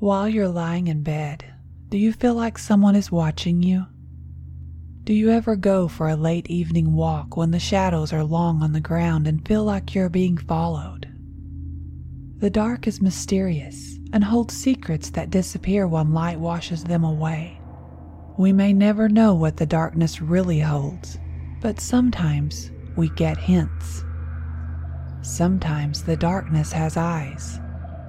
While 0.00 0.28
you're 0.28 0.48
lying 0.48 0.88
in 0.88 1.02
bed, 1.02 1.44
do 1.88 1.96
you 1.96 2.12
feel 2.12 2.34
like 2.34 2.58
someone 2.58 2.96
is 2.96 3.12
watching 3.12 3.62
you? 3.62 3.86
Do 5.04 5.14
you 5.14 5.30
ever 5.30 5.54
go 5.54 5.86
for 5.86 6.08
a 6.08 6.16
late 6.16 6.50
evening 6.50 6.94
walk 6.94 7.36
when 7.36 7.52
the 7.52 7.60
shadows 7.60 8.12
are 8.12 8.24
long 8.24 8.62
on 8.62 8.72
the 8.72 8.80
ground 8.80 9.28
and 9.28 9.46
feel 9.46 9.62
like 9.62 9.94
you're 9.94 10.08
being 10.08 10.36
followed? 10.36 11.08
The 12.38 12.50
dark 12.50 12.88
is 12.88 13.00
mysterious 13.00 13.98
and 14.12 14.24
holds 14.24 14.54
secrets 14.54 15.10
that 15.10 15.30
disappear 15.30 15.86
when 15.86 16.12
light 16.12 16.40
washes 16.40 16.82
them 16.82 17.04
away. 17.04 17.60
We 18.36 18.52
may 18.52 18.72
never 18.72 19.08
know 19.08 19.32
what 19.34 19.58
the 19.58 19.66
darkness 19.66 20.20
really 20.20 20.58
holds, 20.58 21.18
but 21.60 21.78
sometimes 21.78 22.72
we 22.96 23.10
get 23.10 23.36
hints. 23.36 24.02
Sometimes 25.22 26.02
the 26.02 26.16
darkness 26.16 26.72
has 26.72 26.96
eyes. 26.96 27.60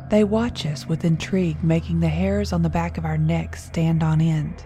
They 0.09 0.23
watch 0.23 0.67
us 0.67 0.85
with 0.85 1.03
intrigue, 1.03 1.63
making 1.63 1.99
the 1.99 2.07
hairs 2.07 2.53
on 2.53 2.61
the 2.61 2.69
back 2.69 2.97
of 2.97 3.05
our 3.05 3.17
necks 3.17 3.63
stand 3.65 4.03
on 4.03 4.21
end. 4.21 4.63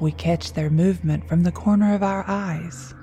We 0.00 0.10
catch 0.12 0.54
their 0.54 0.70
movement 0.70 1.28
from 1.28 1.42
the 1.42 1.52
corner 1.52 1.94
of 1.94 2.02
our 2.02 2.24
eyes. 2.26 2.94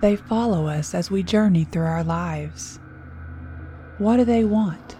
They 0.00 0.14
follow 0.14 0.68
us 0.68 0.94
as 0.94 1.10
we 1.10 1.24
journey 1.24 1.64
through 1.64 1.86
our 1.86 2.04
lives. 2.04 2.78
What 3.98 4.18
do 4.18 4.24
they 4.24 4.44
want? 4.44 4.96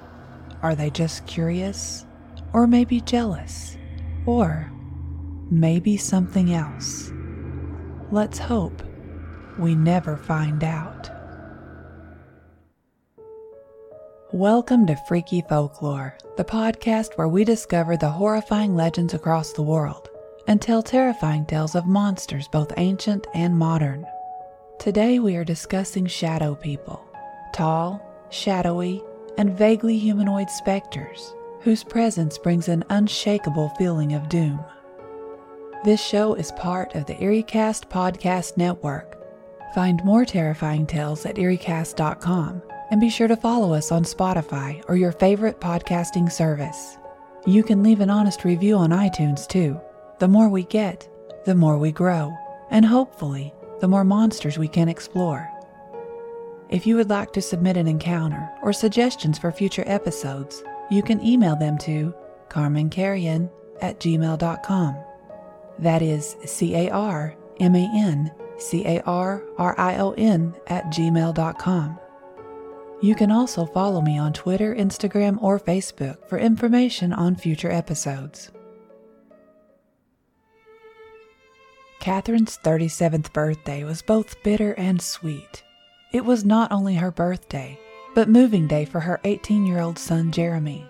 Are 0.63 0.75
they 0.75 0.91
just 0.91 1.27
curious? 1.27 2.07
Or 2.53 2.67
maybe 2.67 3.01
jealous? 3.01 3.77
Or 4.27 4.71
maybe 5.51 5.97
something 5.97 6.53
else? 6.53 7.13
Let's 8.11 8.39
hope 8.39 8.83
we 9.59 9.75
never 9.75 10.17
find 10.17 10.65
out. 10.65 11.12
Welcome 14.33 14.87
to 14.87 14.97
Freaky 14.97 15.43
Folklore, 15.43 16.17
the 16.39 16.45
podcast 16.45 17.19
where 17.19 17.29
we 17.29 17.45
discover 17.45 17.99
the 17.99 18.09
horrifying 18.09 18.75
legends 18.75 19.13
across 19.13 19.53
the 19.53 19.61
world 19.61 20.09
and 20.47 20.59
tell 20.59 20.83
terrifying 20.83 21.45
tales 21.45 21.75
of 21.75 21.85
monsters 21.85 22.49
both 22.49 22.73
ancient 22.79 23.27
and 23.35 23.59
modern. 23.59 24.07
Today 24.79 25.19
we 25.19 25.37
are 25.37 25.45
discussing 25.45 26.07
shadow 26.07 26.55
people, 26.55 27.07
tall, 27.53 28.01
shadowy, 28.31 29.05
and 29.37 29.51
vaguely 29.51 29.99
humanoid 29.99 30.49
specters 30.49 31.35
whose 31.61 31.85
presence 31.85 32.39
brings 32.39 32.69
an 32.69 32.85
unshakable 32.89 33.69
feeling 33.77 34.15
of 34.15 34.31
doom. 34.31 34.65
This 35.85 36.03
show 36.03 36.33
is 36.33 36.53
part 36.53 36.95
of 36.95 37.05
the 37.05 37.17
EerieCast 37.17 37.91
podcast 37.91 38.57
network. 38.57 39.19
Find 39.75 40.03
more 40.07 40.25
terrifying 40.25 40.87
tales 40.87 41.27
at 41.27 41.37
EerieCast.com 41.37 42.63
and 42.93 43.01
be 43.01 43.09
sure 43.09 43.27
to 43.27 43.37
follow 43.37 43.73
us 43.73 43.91
on 43.91 44.05
Spotify 44.05 44.85
or 44.87 44.97
your 44.97 45.13
favorite 45.13 45.63
podcasting 45.63 46.31
service. 46.31 46.99
You 47.47 47.63
can 47.63 47.83
leave 47.83 48.01
an 48.01 48.11
honest 48.11 48.45
review 48.45 48.77
on 48.77 48.91
iTunes 48.91 49.49
too. 49.49 49.81
The 50.19 50.29
more 50.29 50.51
we 50.51 50.65
get, 50.65 51.09
the 51.47 51.55
more 51.55 51.79
we 51.79 51.91
grow, 51.91 52.37
and 52.71 52.85
hopefully, 52.85 53.55
the 53.81 53.89
more 53.89 54.05
monsters 54.05 54.59
we 54.59 54.69
can 54.69 54.91
explore. 54.91 55.51
If 56.69 56.87
you 56.87 56.97
would 56.97 57.09
like 57.09 57.33
to 57.33 57.41
submit 57.41 57.79
an 57.79 57.89
encounter 57.89 58.47
or 58.63 58.75
suggestions 58.75 59.39
for 59.39 59.51
future 59.51 59.85
episodes, 59.87 60.63
you 60.91 61.03
can 61.03 61.25
email 61.25 61.57
them 61.57 61.79
to 61.79 62.15
carmancarrion 62.51 63.51
at 63.81 64.01
gmail.com. 64.01 64.97
That 65.79 66.03
is 66.03 66.37
C 66.45 66.75
A 66.75 66.91
R 66.91 67.35
M 67.59 67.75
A 67.75 67.91
N 67.97 68.31
C 68.59 68.85
A 68.85 69.01
R 69.05 69.43
R 69.57 69.75
I 69.81 69.97
O 69.97 70.13
N 70.13 70.55
at 70.67 70.85
gmail.com. 70.89 71.99
You 73.03 73.17
can 73.17 73.33
also 73.33 73.67
follow 73.67 74.01
me 74.01 74.17
on 74.17 74.33
Twitter, 74.33 74.73
Instagram, 74.77 75.43
or 75.43 75.59
Facebook 75.59 76.29
for 76.29 76.39
information 76.39 77.13
on 77.13 77.35
future 77.35 77.71
episodes. 77.71 78.53
Catherine's 81.99 82.59
37th 82.63 83.33
birthday 83.33 83.83
was 83.83 84.03
both 84.03 84.41
bitter 84.45 84.75
and 84.75 85.03
sweet. 85.03 85.65
It 86.13 86.25
was 86.25 86.45
not 86.45 86.71
only 86.71 86.95
her 86.95 87.11
birthday, 87.11 87.77
but 88.15 88.29
moving 88.29 88.69
day 88.69 88.85
for 88.85 89.01
her 89.01 89.21
18 89.25 89.67
year 89.67 89.81
old 89.81 89.99
son 89.99 90.31
Jeremy. 90.31 90.87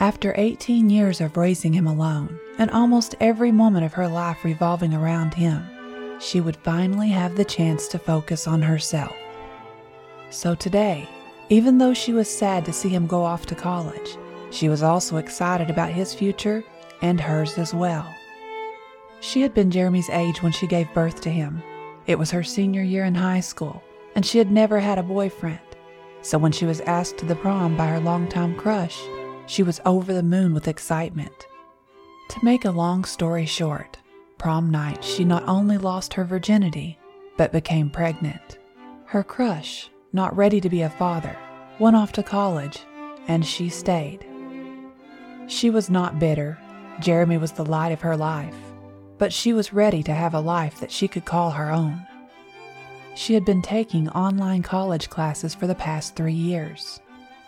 After 0.00 0.34
18 0.36 0.90
years 0.90 1.20
of 1.20 1.36
raising 1.36 1.72
him 1.72 1.86
alone, 1.86 2.40
and 2.58 2.72
almost 2.72 3.14
every 3.20 3.52
moment 3.52 3.84
of 3.84 3.92
her 3.92 4.08
life 4.08 4.44
revolving 4.44 4.92
around 4.92 5.34
him, 5.34 5.64
she 6.20 6.40
would 6.40 6.56
finally 6.56 7.10
have 7.10 7.36
the 7.36 7.44
chance 7.44 7.86
to 7.88 8.00
focus 8.00 8.48
on 8.48 8.62
herself. 8.62 9.14
So 10.34 10.56
today, 10.56 11.08
even 11.48 11.78
though 11.78 11.94
she 11.94 12.12
was 12.12 12.28
sad 12.28 12.64
to 12.64 12.72
see 12.72 12.88
him 12.88 13.06
go 13.06 13.22
off 13.22 13.46
to 13.46 13.54
college, 13.54 14.16
she 14.50 14.68
was 14.68 14.82
also 14.82 15.16
excited 15.16 15.70
about 15.70 15.90
his 15.90 16.12
future 16.12 16.64
and 17.02 17.20
hers 17.20 17.56
as 17.56 17.72
well. 17.72 18.12
She 19.20 19.42
had 19.42 19.54
been 19.54 19.70
Jeremy's 19.70 20.10
age 20.10 20.42
when 20.42 20.50
she 20.50 20.66
gave 20.66 20.92
birth 20.92 21.20
to 21.20 21.30
him. 21.30 21.62
It 22.08 22.18
was 22.18 22.32
her 22.32 22.42
senior 22.42 22.82
year 22.82 23.04
in 23.04 23.14
high 23.14 23.38
school, 23.40 23.80
and 24.16 24.26
she 24.26 24.38
had 24.38 24.50
never 24.50 24.80
had 24.80 24.98
a 24.98 25.04
boyfriend. 25.04 25.60
So 26.22 26.36
when 26.36 26.50
she 26.50 26.66
was 26.66 26.80
asked 26.80 27.16
to 27.18 27.26
the 27.26 27.36
prom 27.36 27.76
by 27.76 27.86
her 27.86 28.00
longtime 28.00 28.56
crush, 28.56 29.00
she 29.46 29.62
was 29.62 29.80
over 29.86 30.12
the 30.12 30.24
moon 30.24 30.52
with 30.52 30.66
excitement. 30.66 31.46
To 32.30 32.44
make 32.44 32.64
a 32.64 32.72
long 32.72 33.04
story 33.04 33.46
short, 33.46 33.98
prom 34.36 34.68
night 34.68 35.04
she 35.04 35.24
not 35.24 35.44
only 35.46 35.78
lost 35.78 36.14
her 36.14 36.24
virginity, 36.24 36.98
but 37.36 37.52
became 37.52 37.88
pregnant. 37.88 38.58
Her 39.04 39.22
crush, 39.22 39.90
not 40.14 40.36
ready 40.36 40.60
to 40.60 40.70
be 40.70 40.82
a 40.82 40.88
father, 40.88 41.36
went 41.78 41.96
off 41.96 42.12
to 42.12 42.22
college, 42.22 42.80
and 43.26 43.44
she 43.44 43.68
stayed. 43.68 44.24
She 45.48 45.70
was 45.70 45.90
not 45.90 46.18
bitter. 46.18 46.56
Jeremy 47.00 47.36
was 47.36 47.52
the 47.52 47.64
light 47.64 47.90
of 47.90 48.00
her 48.00 48.16
life, 48.16 48.56
but 49.18 49.32
she 49.32 49.52
was 49.52 49.72
ready 49.72 50.02
to 50.04 50.14
have 50.14 50.32
a 50.32 50.40
life 50.40 50.78
that 50.78 50.92
she 50.92 51.08
could 51.08 51.24
call 51.24 51.50
her 51.50 51.70
own. 51.70 52.06
She 53.16 53.34
had 53.34 53.44
been 53.44 53.60
taking 53.60 54.08
online 54.10 54.62
college 54.62 55.10
classes 55.10 55.54
for 55.54 55.66
the 55.66 55.74
past 55.74 56.14
three 56.14 56.32
years. 56.32 57.00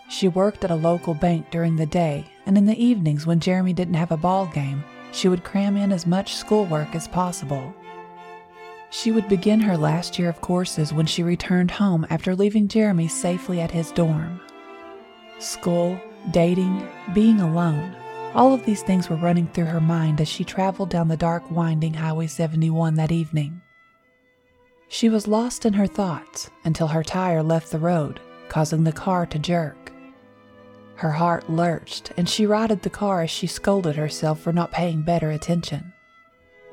She 0.09 0.29
worked 0.29 0.65
at 0.65 0.71
a 0.71 0.77
local 0.77 1.15
bank 1.15 1.51
during 1.51 1.77
the 1.77 1.87
day, 1.87 2.27
and 2.47 2.59
in 2.59 2.67
the 2.67 2.85
evenings 2.85 3.27
when 3.27 3.41
Jeremy 3.41 3.73
didn't 3.73 3.95
have 3.95 4.13
a 4.13 4.17
ball 4.17 4.47
game, 4.47 4.85
she 5.13 5.29
would 5.29 5.45
cram 5.45 5.77
in 5.77 5.93
as 5.93 6.07
much 6.07 6.35
schoolwork 6.35 6.95
as 6.95 7.09
possible. 7.09 7.75
She 8.91 9.11
would 9.11 9.29
begin 9.29 9.61
her 9.61 9.77
last 9.77 10.19
year 10.19 10.29
of 10.29 10.41
courses 10.41 10.93
when 10.93 11.07
she 11.07 11.23
returned 11.23 11.73
home 11.73 12.07
after 12.09 12.35
leaving 12.35 12.69
Jeremy 12.69 13.09
safely 13.09 13.61
at 13.61 13.71
his 13.71 13.91
dorm. 13.93 14.41
School, 15.39 16.01
dating, 16.31 16.89
being 17.13 17.41
alone, 17.41 17.95
all 18.35 18.53
of 18.53 18.65
these 18.65 18.83
things 18.83 19.09
were 19.09 19.17
running 19.17 19.49
through 19.49 19.65
her 19.67 19.81
mind 19.81 20.21
as 20.21 20.29
she 20.29 20.45
traveled 20.45 20.91
down 20.91 21.09
the 21.09 21.17
dark, 21.17 21.51
winding 21.51 21.95
Highway 21.95 22.27
71 22.27 22.95
that 22.95 23.13
evening. 23.13 23.61
She 24.89 25.09
was 25.09 25.27
lost 25.27 25.67
in 25.67 25.73
her 25.73 25.87
thoughts 25.87 26.51
until 26.65 26.89
her 26.89 27.03
tire 27.03 27.43
left 27.43 27.73
the 27.73 27.79
road, 27.79 28.21
causing 28.49 28.85
the 28.85 28.93
car 28.93 29.27
to 29.27 29.39
jerk. 29.39 29.93
Her 30.97 31.13
heart 31.13 31.51
lurched, 31.51 32.13
and 32.17 32.29
she 32.29 32.47
righted 32.47 32.83
the 32.83 32.91
car 32.91 33.23
as 33.23 33.31
she 33.31 33.47
scolded 33.47 33.97
herself 33.97 34.41
for 34.41 34.53
not 34.53 34.71
paying 34.71 35.03
better 35.03 35.31
attention. 35.31 35.93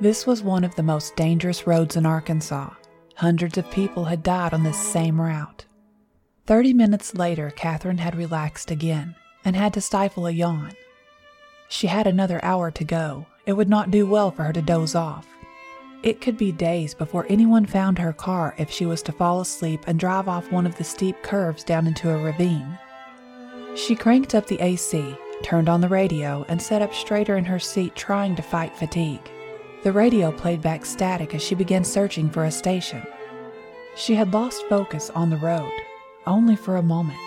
This 0.03 0.27
was 0.27 0.43
one 0.43 0.65
of 0.65 0.75
the 0.75 0.83
most 0.83 1.15
dangerous 1.15 1.65
roads 1.65 1.95
in 1.95 2.05
Arkansas. 2.05 2.71
Hundreds 3.15 3.57
of 3.57 3.71
people 3.71 4.03
had 4.03 4.21
died 4.21 4.53
on 4.53 4.61
this 4.61 4.77
same 4.77 5.21
route. 5.21 5.63
Thirty 6.45 6.73
minutes 6.73 7.15
later, 7.15 7.53
Catherine 7.55 7.99
had 7.99 8.13
relaxed 8.13 8.69
again 8.69 9.15
and 9.45 9.55
had 9.55 9.73
to 9.75 9.79
stifle 9.79 10.27
a 10.27 10.31
yawn. 10.31 10.73
She 11.69 11.87
had 11.87 12.05
another 12.05 12.43
hour 12.43 12.69
to 12.69 12.83
go. 12.83 13.27
It 13.45 13.53
would 13.53 13.69
not 13.69 13.91
do 13.91 14.05
well 14.05 14.29
for 14.29 14.43
her 14.43 14.51
to 14.51 14.61
doze 14.61 14.93
off. 14.93 15.25
It 16.03 16.19
could 16.19 16.37
be 16.37 16.51
days 16.51 16.93
before 16.93 17.25
anyone 17.29 17.65
found 17.65 17.97
her 17.97 18.11
car 18.11 18.55
if 18.57 18.69
she 18.69 18.85
was 18.85 19.01
to 19.03 19.13
fall 19.13 19.39
asleep 19.39 19.85
and 19.87 19.97
drive 19.97 20.27
off 20.27 20.51
one 20.51 20.65
of 20.65 20.75
the 20.75 20.83
steep 20.83 21.23
curves 21.23 21.63
down 21.63 21.87
into 21.87 22.09
a 22.09 22.21
ravine. 22.21 22.77
She 23.77 23.95
cranked 23.95 24.35
up 24.35 24.47
the 24.47 24.59
AC, 24.59 25.15
turned 25.43 25.69
on 25.69 25.79
the 25.79 25.87
radio, 25.87 26.45
and 26.49 26.61
sat 26.61 26.81
up 26.81 26.93
straighter 26.93 27.37
in 27.37 27.45
her 27.45 27.57
seat, 27.57 27.95
trying 27.95 28.35
to 28.35 28.41
fight 28.41 28.75
fatigue. 28.75 29.31
The 29.83 29.91
radio 29.91 30.31
played 30.31 30.61
back 30.61 30.85
static 30.85 31.35
as 31.35 31.43
she 31.43 31.55
began 31.55 31.83
searching 31.83 32.29
for 32.29 32.45
a 32.45 32.51
station. 32.51 33.03
She 33.97 34.15
had 34.15 34.33
lost 34.33 34.63
focus 34.69 35.09
on 35.09 35.29
the 35.29 35.35
road, 35.35 35.73
only 36.25 36.55
for 36.55 36.77
a 36.77 36.81
moment, 36.81 37.19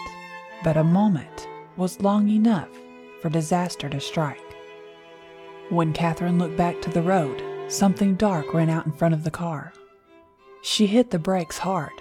but 0.64 0.79
a 0.79 0.82
moment 0.82 1.47
was 1.76 2.00
long 2.00 2.31
enough 2.31 2.70
for 3.20 3.29
disaster 3.29 3.91
to 3.91 4.00
strike. 4.00 4.41
When 5.69 5.93
Catherine 5.93 6.38
looked 6.38 6.56
back 6.56 6.81
to 6.81 6.91
the 6.91 7.03
road, 7.03 7.43
something 7.69 8.14
dark 8.14 8.55
ran 8.55 8.70
out 8.70 8.87
in 8.87 8.93
front 8.93 9.12
of 9.12 9.23
the 9.23 9.31
car. 9.31 9.75
She 10.62 10.87
hit 10.87 11.11
the 11.11 11.19
brakes 11.19 11.58
hard, 11.58 11.93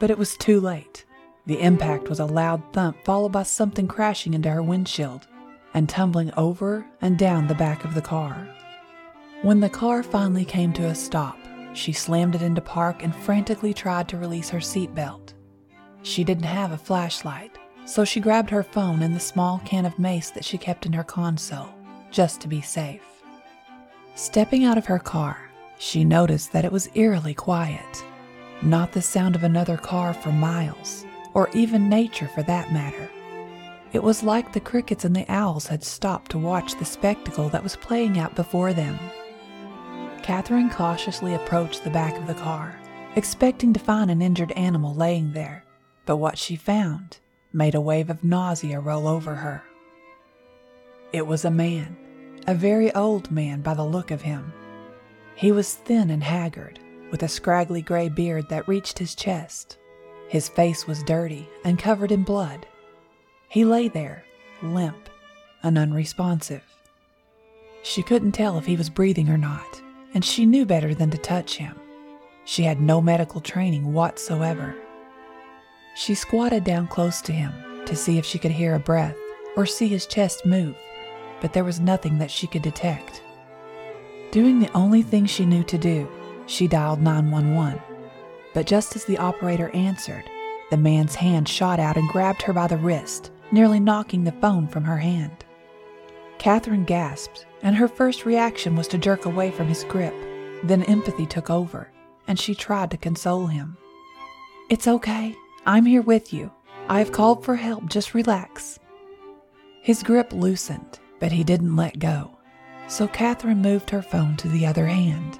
but 0.00 0.10
it 0.10 0.18
was 0.18 0.36
too 0.36 0.58
late. 0.58 1.04
The 1.46 1.60
impact 1.60 2.08
was 2.08 2.18
a 2.18 2.26
loud 2.26 2.62
thump, 2.72 2.96
followed 3.04 3.30
by 3.30 3.44
something 3.44 3.86
crashing 3.86 4.34
into 4.34 4.50
her 4.50 4.62
windshield 4.62 5.28
and 5.72 5.88
tumbling 5.88 6.32
over 6.36 6.84
and 7.00 7.16
down 7.16 7.46
the 7.46 7.54
back 7.54 7.84
of 7.84 7.94
the 7.94 8.02
car. 8.02 8.48
When 9.42 9.60
the 9.60 9.70
car 9.70 10.02
finally 10.02 10.44
came 10.44 10.70
to 10.74 10.88
a 10.88 10.94
stop, 10.94 11.38
she 11.72 11.92
slammed 11.92 12.34
it 12.34 12.42
into 12.42 12.60
park 12.60 13.02
and 13.02 13.16
frantically 13.16 13.72
tried 13.72 14.06
to 14.08 14.18
release 14.18 14.50
her 14.50 14.58
seatbelt. 14.58 15.32
She 16.02 16.24
didn't 16.24 16.44
have 16.44 16.72
a 16.72 16.76
flashlight, 16.76 17.56
so 17.86 18.04
she 18.04 18.20
grabbed 18.20 18.50
her 18.50 18.62
phone 18.62 19.00
and 19.00 19.16
the 19.16 19.20
small 19.20 19.62
can 19.64 19.86
of 19.86 19.98
mace 19.98 20.30
that 20.32 20.44
she 20.44 20.58
kept 20.58 20.84
in 20.84 20.92
her 20.92 21.02
console, 21.02 21.74
just 22.10 22.42
to 22.42 22.48
be 22.48 22.60
safe. 22.60 23.00
Stepping 24.14 24.64
out 24.64 24.76
of 24.76 24.84
her 24.84 24.98
car, 24.98 25.50
she 25.78 26.04
noticed 26.04 26.52
that 26.52 26.66
it 26.66 26.72
was 26.72 26.90
eerily 26.94 27.32
quiet. 27.32 28.04
Not 28.60 28.92
the 28.92 29.00
sound 29.00 29.36
of 29.36 29.42
another 29.42 29.78
car 29.78 30.12
for 30.12 30.32
miles, 30.32 31.06
or 31.32 31.48
even 31.54 31.88
nature 31.88 32.28
for 32.34 32.42
that 32.42 32.74
matter. 32.74 33.08
It 33.94 34.02
was 34.02 34.22
like 34.22 34.52
the 34.52 34.60
crickets 34.60 35.06
and 35.06 35.16
the 35.16 35.28
owls 35.32 35.66
had 35.66 35.82
stopped 35.82 36.30
to 36.32 36.38
watch 36.38 36.74
the 36.74 36.84
spectacle 36.84 37.48
that 37.48 37.62
was 37.62 37.76
playing 37.76 38.18
out 38.18 38.34
before 38.36 38.74
them. 38.74 38.98
Catherine 40.22 40.70
cautiously 40.70 41.34
approached 41.34 41.82
the 41.82 41.90
back 41.90 42.16
of 42.16 42.26
the 42.26 42.34
car, 42.34 42.78
expecting 43.16 43.72
to 43.72 43.80
find 43.80 44.10
an 44.10 44.22
injured 44.22 44.52
animal 44.52 44.94
laying 44.94 45.32
there, 45.32 45.64
but 46.06 46.16
what 46.16 46.38
she 46.38 46.56
found 46.56 47.18
made 47.52 47.74
a 47.74 47.80
wave 47.80 48.10
of 48.10 48.22
nausea 48.22 48.78
roll 48.78 49.08
over 49.08 49.34
her. 49.34 49.62
It 51.12 51.26
was 51.26 51.44
a 51.44 51.50
man, 51.50 51.96
a 52.46 52.54
very 52.54 52.94
old 52.94 53.30
man 53.30 53.62
by 53.62 53.74
the 53.74 53.84
look 53.84 54.10
of 54.10 54.22
him. 54.22 54.52
He 55.34 55.50
was 55.50 55.74
thin 55.74 56.10
and 56.10 56.22
haggard, 56.22 56.78
with 57.10 57.22
a 57.22 57.28
scraggly 57.28 57.82
gray 57.82 58.08
beard 58.08 58.48
that 58.50 58.68
reached 58.68 58.98
his 58.98 59.14
chest. 59.14 59.78
His 60.28 60.48
face 60.48 60.86
was 60.86 61.02
dirty 61.02 61.48
and 61.64 61.78
covered 61.78 62.12
in 62.12 62.22
blood. 62.22 62.66
He 63.48 63.64
lay 63.64 63.88
there, 63.88 64.24
limp 64.62 65.08
and 65.62 65.76
unresponsive. 65.76 66.62
She 67.82 68.02
couldn't 68.02 68.32
tell 68.32 68.58
if 68.58 68.66
he 68.66 68.76
was 68.76 68.90
breathing 68.90 69.28
or 69.28 69.38
not, 69.38 69.82
and 70.14 70.24
she 70.24 70.46
knew 70.46 70.64
better 70.66 70.94
than 70.94 71.10
to 71.10 71.18
touch 71.18 71.56
him. 71.56 71.76
She 72.44 72.64
had 72.64 72.80
no 72.80 73.00
medical 73.00 73.40
training 73.40 73.92
whatsoever. 73.92 74.74
She 75.94 76.14
squatted 76.14 76.64
down 76.64 76.88
close 76.88 77.20
to 77.22 77.32
him 77.32 77.52
to 77.86 77.96
see 77.96 78.18
if 78.18 78.24
she 78.24 78.38
could 78.38 78.50
hear 78.50 78.74
a 78.74 78.80
breath 78.80 79.16
or 79.56 79.66
see 79.66 79.88
his 79.88 80.06
chest 80.06 80.46
move, 80.46 80.76
but 81.40 81.52
there 81.52 81.64
was 81.64 81.80
nothing 81.80 82.18
that 82.18 82.30
she 82.30 82.46
could 82.46 82.62
detect. 82.62 83.22
Doing 84.30 84.60
the 84.60 84.72
only 84.72 85.02
thing 85.02 85.26
she 85.26 85.44
knew 85.44 85.64
to 85.64 85.78
do, 85.78 86.08
she 86.46 86.68
dialed 86.68 87.02
911. 87.02 87.80
But 88.54 88.66
just 88.66 88.96
as 88.96 89.04
the 89.04 89.18
operator 89.18 89.70
answered, 89.70 90.24
the 90.70 90.76
man's 90.76 91.16
hand 91.16 91.48
shot 91.48 91.80
out 91.80 91.96
and 91.96 92.08
grabbed 92.08 92.42
her 92.42 92.52
by 92.52 92.66
the 92.66 92.76
wrist, 92.76 93.32
nearly 93.52 93.80
knocking 93.80 94.24
the 94.24 94.32
phone 94.32 94.68
from 94.68 94.84
her 94.84 94.98
hand. 94.98 95.44
Catherine 96.38 96.84
gasped, 96.84 97.46
and 97.62 97.76
her 97.76 97.88
first 97.88 98.24
reaction 98.24 98.76
was 98.76 98.88
to 98.88 98.98
jerk 98.98 99.26
away 99.26 99.50
from 99.50 99.68
his 99.68 99.84
grip. 99.84 100.14
Then 100.62 100.82
empathy 100.84 101.26
took 101.26 101.50
over, 101.50 101.90
and 102.26 102.38
she 102.38 102.54
tried 102.54 102.90
to 102.90 102.96
console 102.96 103.46
him. 103.46 103.76
It's 104.68 104.88
okay. 104.88 105.34
I'm 105.66 105.86
here 105.86 106.02
with 106.02 106.32
you. 106.32 106.50
I 106.88 106.98
have 106.98 107.12
called 107.12 107.44
for 107.44 107.56
help. 107.56 107.86
Just 107.86 108.14
relax. 108.14 108.78
His 109.82 110.02
grip 110.02 110.32
loosened, 110.32 110.98
but 111.18 111.32
he 111.32 111.44
didn't 111.44 111.76
let 111.76 111.98
go. 111.98 112.30
So 112.88 113.06
Catherine 113.08 113.62
moved 113.62 113.90
her 113.90 114.02
phone 114.02 114.36
to 114.38 114.48
the 114.48 114.66
other 114.66 114.86
hand. 114.86 115.38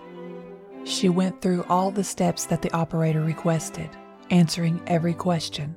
She 0.84 1.08
went 1.08 1.42
through 1.42 1.64
all 1.68 1.90
the 1.90 2.04
steps 2.04 2.46
that 2.46 2.62
the 2.62 2.72
operator 2.72 3.20
requested, 3.20 3.90
answering 4.30 4.80
every 4.86 5.14
question. 5.14 5.76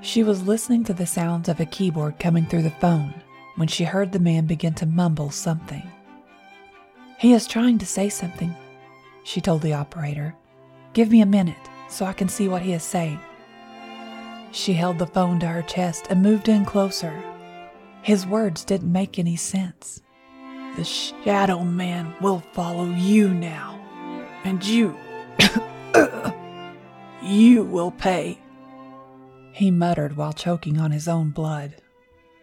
She 0.00 0.22
was 0.22 0.46
listening 0.46 0.84
to 0.84 0.94
the 0.94 1.06
sounds 1.06 1.48
of 1.48 1.60
a 1.60 1.66
keyboard 1.66 2.18
coming 2.18 2.46
through 2.46 2.62
the 2.62 2.70
phone 2.70 3.14
when 3.56 3.68
she 3.68 3.84
heard 3.84 4.12
the 4.12 4.18
man 4.18 4.46
begin 4.46 4.74
to 4.74 4.86
mumble 4.86 5.30
something. 5.30 5.82
He 7.18 7.32
is 7.32 7.46
trying 7.46 7.78
to 7.78 7.86
say 7.86 8.08
something, 8.08 8.54
she 9.24 9.40
told 9.40 9.62
the 9.62 9.74
operator. 9.74 10.34
Give 10.92 11.10
me 11.10 11.20
a 11.20 11.26
minute 11.26 11.56
so 11.88 12.04
I 12.04 12.12
can 12.12 12.28
see 12.28 12.48
what 12.48 12.62
he 12.62 12.72
is 12.72 12.82
saying. 12.82 13.20
She 14.50 14.74
held 14.74 14.98
the 14.98 15.06
phone 15.06 15.40
to 15.40 15.46
her 15.46 15.62
chest 15.62 16.06
and 16.10 16.22
moved 16.22 16.48
in 16.48 16.64
closer. 16.64 17.22
His 18.02 18.26
words 18.26 18.64
didn't 18.64 18.92
make 18.92 19.18
any 19.18 19.36
sense. 19.36 20.02
The 20.76 20.84
Shadow 20.84 21.62
Man 21.64 22.14
will 22.20 22.40
follow 22.52 22.86
you 22.86 23.28
now, 23.28 23.78
and 24.44 24.64
you. 24.64 24.96
you 27.22 27.62
will 27.64 27.90
pay 27.92 28.38
he 29.52 29.70
muttered 29.70 30.16
while 30.16 30.32
choking 30.32 30.78
on 30.78 30.90
his 30.90 31.06
own 31.06 31.30
blood. 31.30 31.74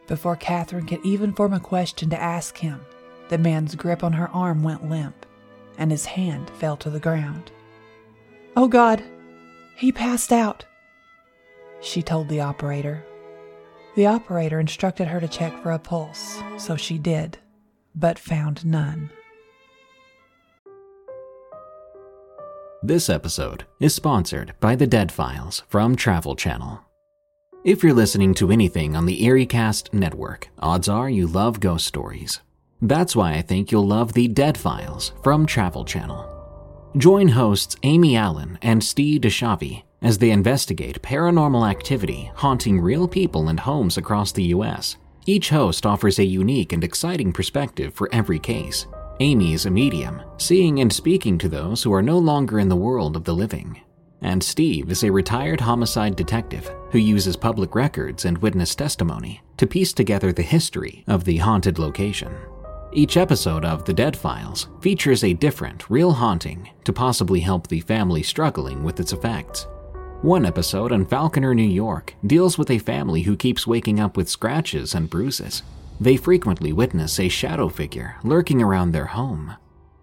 Before 0.10 0.36
Catherine 0.36 0.88
could 0.88 1.06
even 1.06 1.34
form 1.34 1.54
a 1.54 1.60
question 1.60 2.10
to 2.10 2.20
ask 2.20 2.58
him, 2.58 2.84
the 3.30 3.38
man's 3.38 3.76
grip 3.76 4.04
on 4.04 4.14
her 4.14 4.28
arm 4.30 4.64
went 4.64 4.90
limp, 4.90 5.24
and 5.78 5.92
his 5.92 6.06
hand 6.06 6.50
fell 6.50 6.76
to 6.78 6.90
the 6.90 7.00
ground. 7.00 7.52
Oh 8.58 8.68
God, 8.68 9.04
he 9.76 9.92
passed 9.92 10.32
out, 10.34 10.66
she 11.80 12.02
told 12.02 12.28
the 12.28 12.42
operator. 12.42 13.06
The 13.96 14.08
operator 14.08 14.60
instructed 14.60 15.08
her 15.08 15.20
to 15.20 15.28
check 15.28 15.54
for 15.62 15.72
a 15.72 15.78
pulse, 15.78 16.42
so 16.58 16.76
she 16.76 16.98
did, 16.98 17.38
but 17.94 18.18
found 18.18 18.66
none. 18.66 19.12
This 22.82 23.12
episode 23.12 23.66
is 23.80 23.94
sponsored 23.94 24.56
by 24.60 24.76
The 24.76 24.88
Dead 24.88 25.12
Files 25.12 25.62
from 25.68 25.96
Travel 25.96 26.36
Channel. 26.36 26.84
If 27.66 27.84
you're 27.84 27.94
listening 27.94 28.34
to 28.36 28.52
anything 28.54 28.96
on 28.96 29.06
the 29.06 29.22
EerieCast 29.22 29.94
network, 29.94 30.48
odds 30.60 30.88
are 30.88 31.10
you 31.10 31.28
love 31.28 31.60
ghost 31.60 31.86
stories. 31.86 32.40
That's 32.82 33.18
why 33.18 33.34
I 33.34 33.42
think 33.42 33.70
you'll 33.70 33.86
love 33.86 34.14
the 34.14 34.30
Dead 34.30 34.58
Files 34.58 35.12
from 35.24 35.46
Travel 35.46 35.84
Channel. 35.84 36.26
Join 36.96 37.28
hosts 37.28 37.76
Amy 37.84 38.16
Allen 38.16 38.58
and 38.62 38.82
Steve 38.82 39.20
DiSchiavi 39.22 39.84
as 40.02 40.18
they 40.18 40.32
investigate 40.32 41.02
paranormal 41.02 41.70
activity 41.70 42.32
haunting 42.34 42.80
real 42.80 43.10
people 43.10 43.50
and 43.50 43.60
homes 43.60 43.98
across 43.98 44.32
the 44.32 44.56
US. 44.56 44.96
Each 45.26 45.50
host 45.50 45.86
offers 45.86 46.18
a 46.20 46.24
unique 46.24 46.72
and 46.72 46.86
exciting 46.86 47.34
perspective 47.34 47.94
for 47.94 48.08
every 48.14 48.40
case. 48.40 48.88
Amy 49.20 49.52
is 49.52 49.66
a 49.66 49.70
medium, 49.70 50.22
seeing 50.38 50.80
and 50.80 50.94
speaking 50.94 51.38
to 51.38 51.50
those 51.50 51.84
who 51.84 51.92
are 51.92 52.02
no 52.02 52.20
longer 52.20 52.58
in 52.58 52.70
the 52.70 52.76
world 52.78 53.18
of 53.18 53.26
the 53.26 53.36
living 53.36 53.82
and 54.22 54.44
Steve 54.44 54.92
is 54.92 55.04
a 55.04 55.12
retired 55.12 55.62
homicide 55.62 56.16
detective 56.16 56.72
who 56.92 56.98
uses 56.98 57.36
public 57.36 57.76
records 57.76 58.26
and 58.26 58.38
witness 58.40 58.76
testimony 58.76 59.42
to 59.58 59.68
piece 59.68 59.94
together 59.94 60.32
the 60.32 60.42
history 60.42 61.04
of 61.08 61.24
the 61.24 61.38
haunted 61.38 61.80
location. 61.80 62.36
Each 62.92 63.18
episode 63.18 63.66
of 63.66 63.86
The 63.86 63.94
Dead 63.94 64.18
Files 64.18 64.68
features 64.82 65.24
a 65.24 65.34
different, 65.34 65.90
real 65.90 66.12
haunting 66.12 66.70
to 66.86 66.92
possibly 66.92 67.40
help 67.40 67.68
the 67.68 67.82
family 67.82 68.24
struggling 68.24 68.84
with 68.84 69.00
its 69.00 69.14
effects. 69.14 69.68
One 70.22 70.46
episode 70.46 70.92
in 70.92 71.06
Falconer, 71.06 71.54
New 71.54 71.62
York, 71.62 72.16
deals 72.26 72.58
with 72.58 72.72
a 72.72 72.80
family 72.80 73.22
who 73.22 73.38
keeps 73.38 73.68
waking 73.68 74.00
up 74.00 74.18
with 74.18 74.28
scratches 74.28 74.96
and 74.96 75.10
bruises. 75.10 75.62
They 76.00 76.18
frequently 76.18 76.74
witness 76.74 77.20
a 77.20 77.30
shadow 77.30 77.70
figure 77.70 78.16
lurking 78.24 78.62
around 78.62 78.92
their 78.92 79.06
home. 79.06 79.56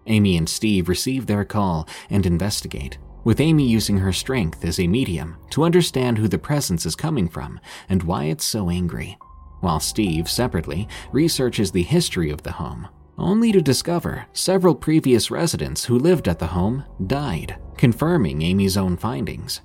Amy 0.05 0.37
and 0.37 0.47
Steve 0.47 0.87
receive 0.87 1.25
their 1.25 1.43
call 1.43 1.87
and 2.09 2.25
investigate, 2.25 2.97
with 3.23 3.39
Amy 3.39 3.67
using 3.67 3.97
her 3.97 4.13
strength 4.13 4.63
as 4.63 4.79
a 4.79 4.87
medium 4.87 5.37
to 5.49 5.63
understand 5.63 6.17
who 6.17 6.27
the 6.27 6.37
presence 6.37 6.85
is 6.85 6.95
coming 6.95 7.27
from 7.27 7.59
and 7.89 8.03
why 8.03 8.25
it's 8.25 8.45
so 8.45 8.69
angry, 8.69 9.17
while 9.59 9.79
Steve, 9.79 10.29
separately, 10.29 10.87
researches 11.11 11.71
the 11.71 11.83
history 11.83 12.29
of 12.29 12.43
the 12.43 12.51
home, 12.53 12.87
only 13.17 13.51
to 13.51 13.61
discover 13.61 14.25
several 14.33 14.75
previous 14.75 15.31
residents 15.31 15.85
who 15.85 15.97
lived 15.97 16.27
at 16.27 16.39
the 16.39 16.47
home 16.47 16.83
died, 17.05 17.57
confirming 17.77 18.41
Amy's 18.41 18.77
own 18.77 18.97
findings. 18.97 19.61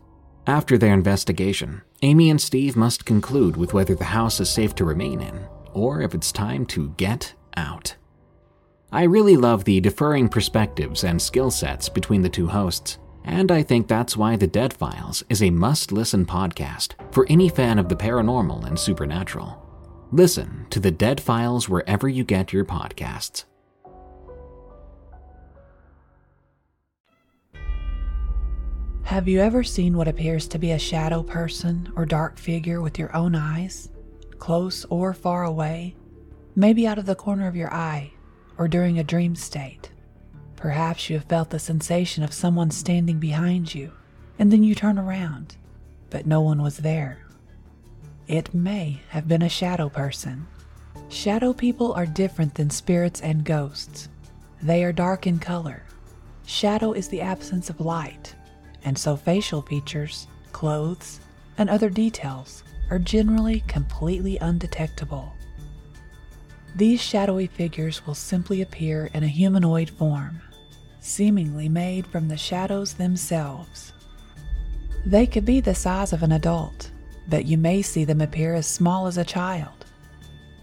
After 0.47 0.77
their 0.77 0.95
investigation, 0.95 1.83
Amy 2.03 2.31
and 2.31 2.41
Steve 2.41 2.75
must 2.75 3.05
conclude 3.05 3.57
with 3.57 3.75
whether 3.75 3.95
the 3.95 4.05
house 4.05 4.41
is 4.41 4.51
safe 4.51 4.75
to 4.77 4.85
remain 4.85 5.21
in, 5.21 5.47
or 5.73 6.01
if 6.03 6.15
it's 6.15 6.33
time 6.33 6.67
to 6.67 6.91
get 6.97 7.35
out. 7.57 7.95
I 8.91 9.05
really 9.05 9.37
love 9.37 9.65
the 9.65 9.81
differing 9.81 10.29
perspectives 10.29 11.05
and 11.05 11.21
skill 11.23 11.51
sets 11.51 11.89
between 11.89 12.23
the 12.23 12.29
two 12.29 12.49
hosts, 12.49 12.99
and 13.25 13.53
I 13.53 13.63
think 13.63 13.87
that's 13.89 14.17
why 14.17 14.37
The 14.37 14.47
Dead 14.47 14.73
Files 14.73 15.23
is 15.29 15.43
a 15.43 15.51
must 15.51 15.93
listen 15.93 16.27
podcast 16.27 16.95
for 17.13 17.27
any 17.29 17.49
fan 17.49 17.79
of 17.79 17.89
the 17.89 17.97
paranormal 17.97 18.67
and 18.67 18.79
supernatural. 18.79 19.59
Listen 20.11 20.67
to 20.71 20.81
The 20.81 20.91
Dead 20.91 21.21
Files 21.21 21.69
wherever 21.69 22.09
you 22.09 22.25
get 22.25 22.53
your 22.53 22.65
podcasts. 22.65 23.45
Have 29.05 29.29
you 29.29 29.41
ever 29.41 29.63
seen 29.63 29.97
what 29.97 30.09
appears 30.09 30.49
to 30.49 30.59
be 30.59 30.73
a 30.73 30.79
shadow 30.79 31.23
person 31.23 31.93
or 31.97 32.07
dark 32.07 32.39
figure 32.39 32.81
with 32.81 32.99
your 32.99 33.15
own 33.15 33.35
eyes, 33.35 33.91
close 34.39 34.87
or 34.87 35.13
far 35.13 35.45
away, 35.45 35.95
maybe 36.57 36.87
out 36.87 36.99
of 36.99 37.07
the 37.07 37.15
corner 37.15 37.47
of 37.47 37.57
your 37.57 37.73
eye 37.73 38.13
or 38.59 38.69
during 38.69 38.99
a 38.99 39.05
dream 39.05 39.37
state? 39.37 39.92
Perhaps 40.63 41.11
you 41.11 41.17
have 41.17 41.25
felt 41.25 41.51
the 41.51 41.59
sensation 41.59 42.23
of 42.23 42.33
someone 42.33 42.71
standing 42.71 43.19
behind 43.19 43.75
you, 43.75 43.91
and 44.39 44.53
then 44.53 44.63
you 44.63 44.77
turn 44.77 44.97
around, 44.97 45.57
but 46.09 46.25
no 46.25 46.41
one 46.41 46.63
was 46.63 46.77
there. 46.77 47.19
It 48.29 48.55
may 48.55 49.01
have 49.09 49.27
been 49.27 49.43
a 49.43 49.49
shadow 49.49 49.89
person. 49.89 50.47
Shadow 51.09 51.53
people 51.53 51.93
are 51.95 52.07
different 52.07 52.55
than 52.55 52.71
spirits 52.71 53.21
and 53.23 53.45
ghosts. 53.45 54.09
They 54.63 54.85
are 54.85 54.93
dark 54.93 55.27
in 55.27 55.41
color. 55.41 55.83
Shadow 56.47 56.93
is 56.93 57.09
the 57.09 57.23
absence 57.23 57.69
of 57.69 57.81
light, 57.81 58.33
and 58.85 58.97
so 58.97 59.17
facial 59.17 59.63
features, 59.63 60.29
clothes, 60.53 61.19
and 61.59 61.69
other 61.69 61.91
details 61.91 62.63
are 62.89 63.01
generally 63.01 63.65
completely 63.67 64.39
undetectable. 64.39 65.33
These 66.77 67.03
shadowy 67.03 67.49
figures 67.49 68.07
will 68.07 68.15
simply 68.15 68.63
appear 68.63 69.11
in 69.13 69.25
a 69.25 69.29
humanoid 69.29 69.91
form, 69.91 70.41
seemingly 71.03 71.69
made 71.69 72.07
from 72.07 72.29
the 72.29 72.37
shadows 72.37 72.95
themselves. 72.95 73.93
They 75.05 75.27
could 75.27 75.45
be 75.45 75.61
the 75.61 75.75
size 75.75 76.13
of 76.13 76.23
an 76.23 76.33
adult, 76.33 76.91
but 77.29 77.45
you 77.45 77.59
may 77.59 77.83
see 77.83 78.05
them 78.05 78.21
appear 78.21 78.55
as 78.55 78.67
small 78.67 79.07
as 79.07 79.19
a 79.19 79.25
child. 79.25 79.85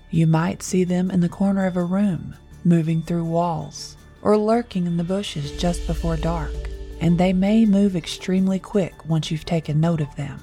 You 0.10 0.27
might 0.27 0.63
see 0.63 0.86
them 0.86 1.12
in 1.12 1.19
the 1.19 1.29
corner 1.29 1.65
of 1.65 1.75
a 1.75 1.84
room, 1.84 2.36
moving 2.63 3.01
through 3.01 3.25
walls, 3.25 3.98
or 4.22 4.38
lurking 4.38 4.88
in 4.88 4.98
the 4.98 5.03
bushes 5.03 5.51
just 5.51 5.86
before 5.86 6.15
dark, 6.15 6.53
and 7.01 7.17
they 7.17 7.34
may 7.34 7.65
move 7.65 7.96
extremely 7.96 8.60
quick 8.60 9.08
once 9.08 9.29
you've 9.29 9.46
taken 9.46 9.79
note 9.79 10.01
of 10.01 10.15
them. 10.15 10.39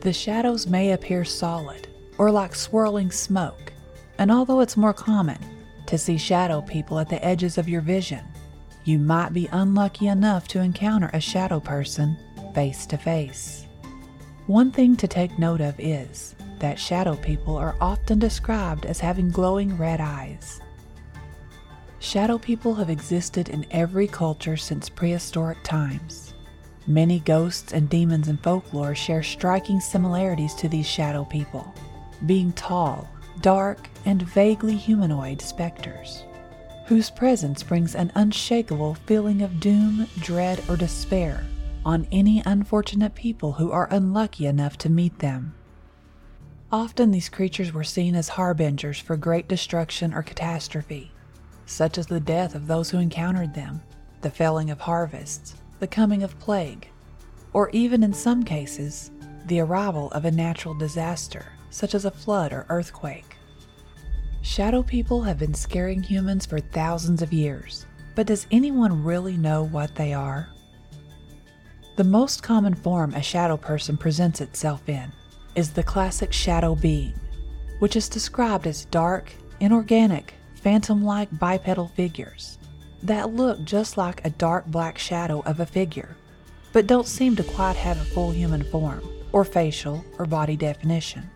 The 0.00 0.12
shadows 0.12 0.66
may 0.66 0.92
appear 0.92 1.24
solid 1.24 1.88
or 2.18 2.30
like 2.30 2.54
swirling 2.54 3.10
smoke, 3.10 3.72
and 4.18 4.30
although 4.30 4.60
it's 4.60 4.76
more 4.76 4.94
common 4.94 5.38
to 5.86 5.98
see 5.98 6.18
shadow 6.18 6.62
people 6.62 6.98
at 6.98 7.08
the 7.08 7.24
edges 7.24 7.58
of 7.58 7.68
your 7.68 7.80
vision, 7.80 8.24
you 8.86 9.00
might 9.00 9.32
be 9.32 9.48
unlucky 9.50 10.06
enough 10.06 10.46
to 10.46 10.60
encounter 10.60 11.10
a 11.12 11.20
shadow 11.20 11.58
person 11.58 12.16
face 12.54 12.86
to 12.86 12.96
face. 12.96 13.66
One 14.46 14.70
thing 14.70 14.96
to 14.96 15.08
take 15.08 15.40
note 15.40 15.60
of 15.60 15.74
is 15.80 16.36
that 16.60 16.78
shadow 16.78 17.16
people 17.16 17.56
are 17.56 17.74
often 17.80 18.20
described 18.20 18.86
as 18.86 19.00
having 19.00 19.28
glowing 19.28 19.76
red 19.76 20.00
eyes. 20.00 20.60
Shadow 21.98 22.38
people 22.38 22.76
have 22.76 22.88
existed 22.88 23.48
in 23.48 23.66
every 23.72 24.06
culture 24.06 24.56
since 24.56 24.88
prehistoric 24.88 25.58
times. 25.64 26.34
Many 26.86 27.18
ghosts 27.18 27.72
and 27.72 27.90
demons 27.90 28.28
in 28.28 28.36
folklore 28.36 28.94
share 28.94 29.24
striking 29.24 29.80
similarities 29.80 30.54
to 30.54 30.68
these 30.68 30.86
shadow 30.86 31.24
people, 31.24 31.74
being 32.24 32.52
tall, 32.52 33.08
dark, 33.40 33.88
and 34.04 34.22
vaguely 34.22 34.76
humanoid 34.76 35.42
specters, 35.42 36.22
whose 36.86 37.10
presence 37.10 37.62
brings 37.62 37.94
an 37.94 38.12
unshakable 38.14 38.94
feeling 39.06 39.42
of 39.42 39.60
doom, 39.60 40.06
dread, 40.20 40.62
or 40.68 40.76
despair 40.76 41.44
on 41.84 42.06
any 42.10 42.42
unfortunate 42.46 43.14
people 43.14 43.52
who 43.52 43.70
are 43.70 43.88
unlucky 43.90 44.46
enough 44.46 44.76
to 44.78 44.88
meet 44.88 45.18
them. 45.18 45.54
Often 46.72 47.10
these 47.10 47.28
creatures 47.28 47.72
were 47.72 47.84
seen 47.84 48.14
as 48.14 48.30
harbingers 48.30 48.98
for 48.98 49.16
great 49.16 49.48
destruction 49.48 50.12
or 50.12 50.22
catastrophe, 50.22 51.12
such 51.64 51.98
as 51.98 52.06
the 52.06 52.20
death 52.20 52.54
of 52.54 52.66
those 52.66 52.90
who 52.90 52.98
encountered 52.98 53.54
them, 53.54 53.82
the 54.22 54.30
felling 54.30 54.70
of 54.70 54.80
harvests, 54.80 55.56
the 55.78 55.86
coming 55.86 56.22
of 56.22 56.38
plague, 56.38 56.88
or 57.52 57.70
even 57.70 58.02
in 58.02 58.12
some 58.12 58.42
cases, 58.42 59.10
the 59.46 59.60
arrival 59.60 60.10
of 60.10 60.24
a 60.24 60.30
natural 60.30 60.74
disaster 60.74 61.46
such 61.70 61.94
as 61.94 62.04
a 62.04 62.10
flood 62.10 62.52
or 62.52 62.66
earthquake. 62.68 63.35
Shadow 64.46 64.84
people 64.84 65.22
have 65.22 65.40
been 65.40 65.52
scaring 65.54 66.04
humans 66.04 66.46
for 66.46 66.60
thousands 66.60 67.20
of 67.20 67.32
years, 67.32 67.84
but 68.14 68.28
does 68.28 68.46
anyone 68.52 69.02
really 69.02 69.36
know 69.36 69.64
what 69.64 69.96
they 69.96 70.14
are? 70.14 70.48
The 71.96 72.04
most 72.04 72.44
common 72.44 72.72
form 72.72 73.12
a 73.12 73.20
shadow 73.20 73.56
person 73.56 73.96
presents 73.96 74.40
itself 74.40 74.88
in 74.88 75.12
is 75.56 75.72
the 75.72 75.82
classic 75.82 76.32
shadow 76.32 76.76
being, 76.76 77.12
which 77.80 77.96
is 77.96 78.08
described 78.08 78.68
as 78.68 78.84
dark, 78.86 79.32
inorganic, 79.58 80.34
phantom 80.54 81.04
like 81.04 81.38
bipedal 81.38 81.88
figures 81.88 82.58
that 83.02 83.34
look 83.34 83.62
just 83.64 83.98
like 83.98 84.24
a 84.24 84.30
dark 84.30 84.64
black 84.66 84.96
shadow 84.96 85.42
of 85.44 85.58
a 85.58 85.66
figure, 85.66 86.16
but 86.72 86.86
don't 86.86 87.08
seem 87.08 87.34
to 87.36 87.42
quite 87.42 87.76
have 87.76 88.00
a 88.00 88.04
full 88.04 88.30
human 88.30 88.62
form, 88.62 89.02
or 89.32 89.44
facial 89.44 90.04
or 90.20 90.24
body 90.24 90.56
definition. 90.56 91.28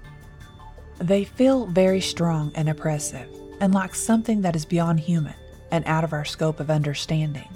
They 1.01 1.25
feel 1.25 1.65
very 1.65 2.03
strong 2.03 2.53
and 2.55 2.69
oppressive, 2.69 3.27
and 3.59 3.73
like 3.73 3.95
something 3.95 4.43
that 4.43 4.55
is 4.55 4.67
beyond 4.67 5.01
human 5.01 5.35
and 5.71 5.83
out 5.87 6.05
of 6.05 6.13
our 6.13 6.27
scope 6.27 6.61
of 6.61 6.71
understanding. 6.71 7.49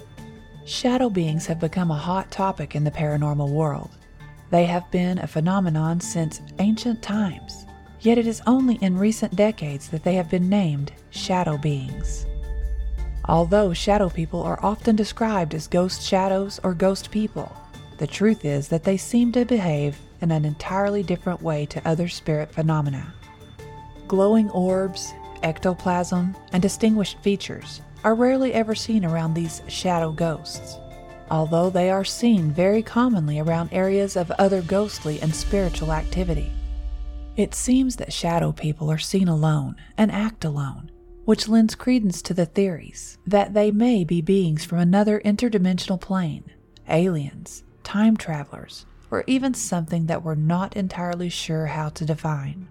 Shadow 0.65 1.11
beings 1.11 1.45
have 1.45 1.59
become 1.59 1.91
a 1.91 1.95
hot 1.95 2.31
topic 2.31 2.75
in 2.75 2.83
the 2.83 2.89
paranormal 2.89 3.49
world. 3.49 3.91
They 4.49 4.65
have 4.65 4.89
been 4.89 5.19
a 5.19 5.27
phenomenon 5.27 5.99
since 5.99 6.41
ancient 6.57 7.03
times, 7.03 7.67
yet 7.99 8.17
it 8.17 8.25
is 8.25 8.41
only 8.47 8.75
in 8.75 8.97
recent 8.97 9.35
decades 9.35 9.89
that 9.89 10.03
they 10.03 10.15
have 10.15 10.29
been 10.29 10.49
named 10.49 10.91
shadow 11.11 11.55
beings. 11.55 12.25
Although 13.25 13.73
shadow 13.73 14.09
people 14.09 14.41
are 14.41 14.59
often 14.63 14.95
described 14.95 15.53
as 15.53 15.67
ghost 15.67 16.01
shadows 16.01 16.59
or 16.63 16.73
ghost 16.73 17.11
people, 17.11 17.55
the 17.99 18.07
truth 18.07 18.43
is 18.43 18.69
that 18.69 18.83
they 18.83 18.97
seem 18.97 19.31
to 19.33 19.45
behave 19.45 19.99
in 20.21 20.31
an 20.31 20.45
entirely 20.45 21.03
different 21.03 21.43
way 21.43 21.67
to 21.67 21.87
other 21.87 22.07
spirit 22.07 22.51
phenomena. 22.51 23.13
Glowing 24.07 24.51
orbs, 24.51 25.13
ectoplasm, 25.41 26.35
and 26.51 26.61
distinguished 26.61 27.17
features 27.19 27.81
are 28.03 28.13
rarely 28.13 28.53
ever 28.53 28.75
seen 28.75 29.03
around 29.03 29.33
these 29.33 29.63
shadow 29.67 30.11
ghosts, 30.11 30.77
although 31.31 31.71
they 31.71 31.89
are 31.89 32.05
seen 32.05 32.51
very 32.51 32.83
commonly 32.83 33.39
around 33.39 33.69
areas 33.71 34.15
of 34.15 34.29
other 34.31 34.61
ghostly 34.61 35.19
and 35.21 35.33
spiritual 35.33 35.91
activity. 35.91 36.51
It 37.35 37.55
seems 37.55 37.95
that 37.95 38.13
shadow 38.13 38.51
people 38.51 38.91
are 38.91 38.99
seen 38.99 39.27
alone 39.27 39.75
and 39.97 40.11
act 40.11 40.45
alone, 40.45 40.91
which 41.25 41.47
lends 41.47 41.73
credence 41.73 42.21
to 42.21 42.33
the 42.35 42.45
theories 42.45 43.17
that 43.25 43.55
they 43.55 43.71
may 43.71 44.03
be 44.03 44.21
beings 44.21 44.63
from 44.63 44.77
another 44.77 45.19
interdimensional 45.25 45.99
plane, 45.99 46.43
aliens, 46.87 47.63
time 47.83 48.15
travelers, 48.15 48.85
or 49.09 49.23
even 49.25 49.55
something 49.55 50.05
that 50.05 50.23
we're 50.23 50.35
not 50.35 50.77
entirely 50.77 51.29
sure 51.29 51.65
how 51.65 51.89
to 51.89 52.05
define. 52.05 52.67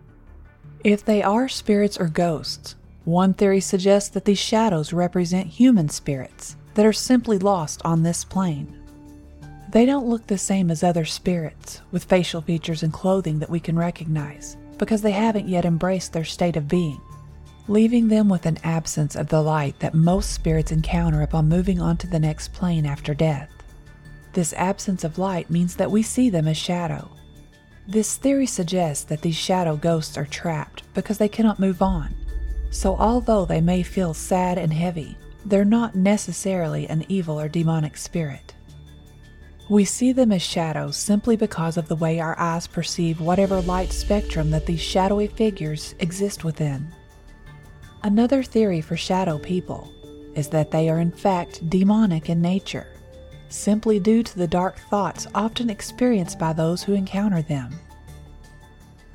If 0.85 1.03
they 1.03 1.23
are 1.23 1.49
spirits 1.49 1.99
or 1.99 2.09
ghosts, 2.09 2.75
one 3.07 3.33
theory 3.33 3.61
suggests 3.61 4.11
that 4.11 4.27
these 4.27 4.39
shadows 4.39 4.93
represent 4.93 5.47
human 5.47 5.89
spirits 5.89 6.57
that 6.75 6.85
are 6.85 6.93
simply 6.93 7.39
lost 7.39 7.81
on 7.87 8.03
this 8.03 8.23
plane. 8.23 8.79
They 9.71 9.87
don't 9.87 10.07
look 10.07 10.27
the 10.27 10.37
same 10.37 10.71
as 10.71 10.83
other 10.83 11.07
spirits, 11.07 11.81
with 11.91 12.05
facial 12.05 12.43
features 12.43 12.83
and 12.83 12.93
clothing 12.93 13.39
that 13.39 13.49
we 13.49 13.61
can 13.61 13.79
recognize, 13.79 14.59
because 14.77 15.01
they 15.01 15.13
haven't 15.13 15.49
yet 15.49 15.65
embraced 15.65 16.13
their 16.13 16.23
state 16.23 16.57
of 16.57 16.69
being, 16.69 17.01
leaving 17.67 18.09
them 18.09 18.29
with 18.29 18.45
an 18.45 18.59
absence 18.63 19.17
of 19.17 19.29
the 19.29 19.41
light 19.41 19.81
that 19.81 19.95
most 19.95 20.35
spirits 20.35 20.71
encounter 20.71 21.23
upon 21.23 21.49
moving 21.49 21.81
on 21.81 21.97
to 21.97 22.07
the 22.07 22.21
next 22.21 22.53
plane 22.53 22.85
after 22.85 23.15
death. 23.15 23.49
This 24.35 24.53
absence 24.53 25.03
of 25.03 25.17
light 25.17 25.49
means 25.49 25.77
that 25.77 25.91
we 25.91 26.03
see 26.03 26.29
them 26.29 26.47
as 26.47 26.59
shadow, 26.59 27.09
this 27.87 28.17
theory 28.17 28.47
suggests 28.47 29.05
that 29.05 29.21
these 29.21 29.37
shadow 29.37 29.77
ghosts 29.77 30.17
are 30.17 30.25
trapped 30.25 30.83
because 30.95 31.19
they 31.19 31.29
cannot 31.29 31.61
move 31.61 31.83
on. 31.83 32.15
So, 32.71 32.97
although 32.97 33.45
they 33.45 33.61
may 33.61 33.83
feel 33.83 34.15
sad 34.15 34.59
and 34.59 34.73
heavy, 34.73 35.17
they're 35.45 35.65
not 35.65 35.95
necessarily 35.95 36.89
an 36.89 37.05
evil 37.09 37.39
or 37.39 37.49
demonic 37.49 37.97
spirit. 37.97 38.55
We 39.69 39.85
see 39.85 40.13
them 40.13 40.33
as 40.33 40.43
shadows 40.43 40.97
simply 40.97 41.37
because 41.37 41.77
of 41.77 41.89
the 41.89 41.97
way 41.97 42.21
our 42.21 42.39
eyes 42.39 42.67
perceive 42.67 43.21
whatever 43.21 43.61
light 43.61 43.93
spectrum 43.93 44.51
that 44.51 44.67
these 44.67 44.81
shadowy 44.81 45.27
figures 45.27 45.95
exist 46.01 46.45
within. 46.45 46.93
Another 48.03 48.43
theory 48.43 48.81
for 48.81 48.97
shadow 48.97 49.39
people 49.39 49.91
is 50.35 50.49
that 50.49 50.71
they 50.71 50.91
are 50.91 50.99
in 50.99 51.13
fact 51.13 51.69
demonic 51.71 52.29
in 52.29 52.43
nature 52.43 52.87
simply 53.55 53.99
due 53.99 54.23
to 54.23 54.39
the 54.39 54.47
dark 54.47 54.79
thoughts 54.91 55.27
often 55.35 55.71
experienced 55.71 56.39
by 56.39 56.53
those 56.53 56.83
who 56.83 56.93
encounter 56.93 57.41
them. 57.43 57.73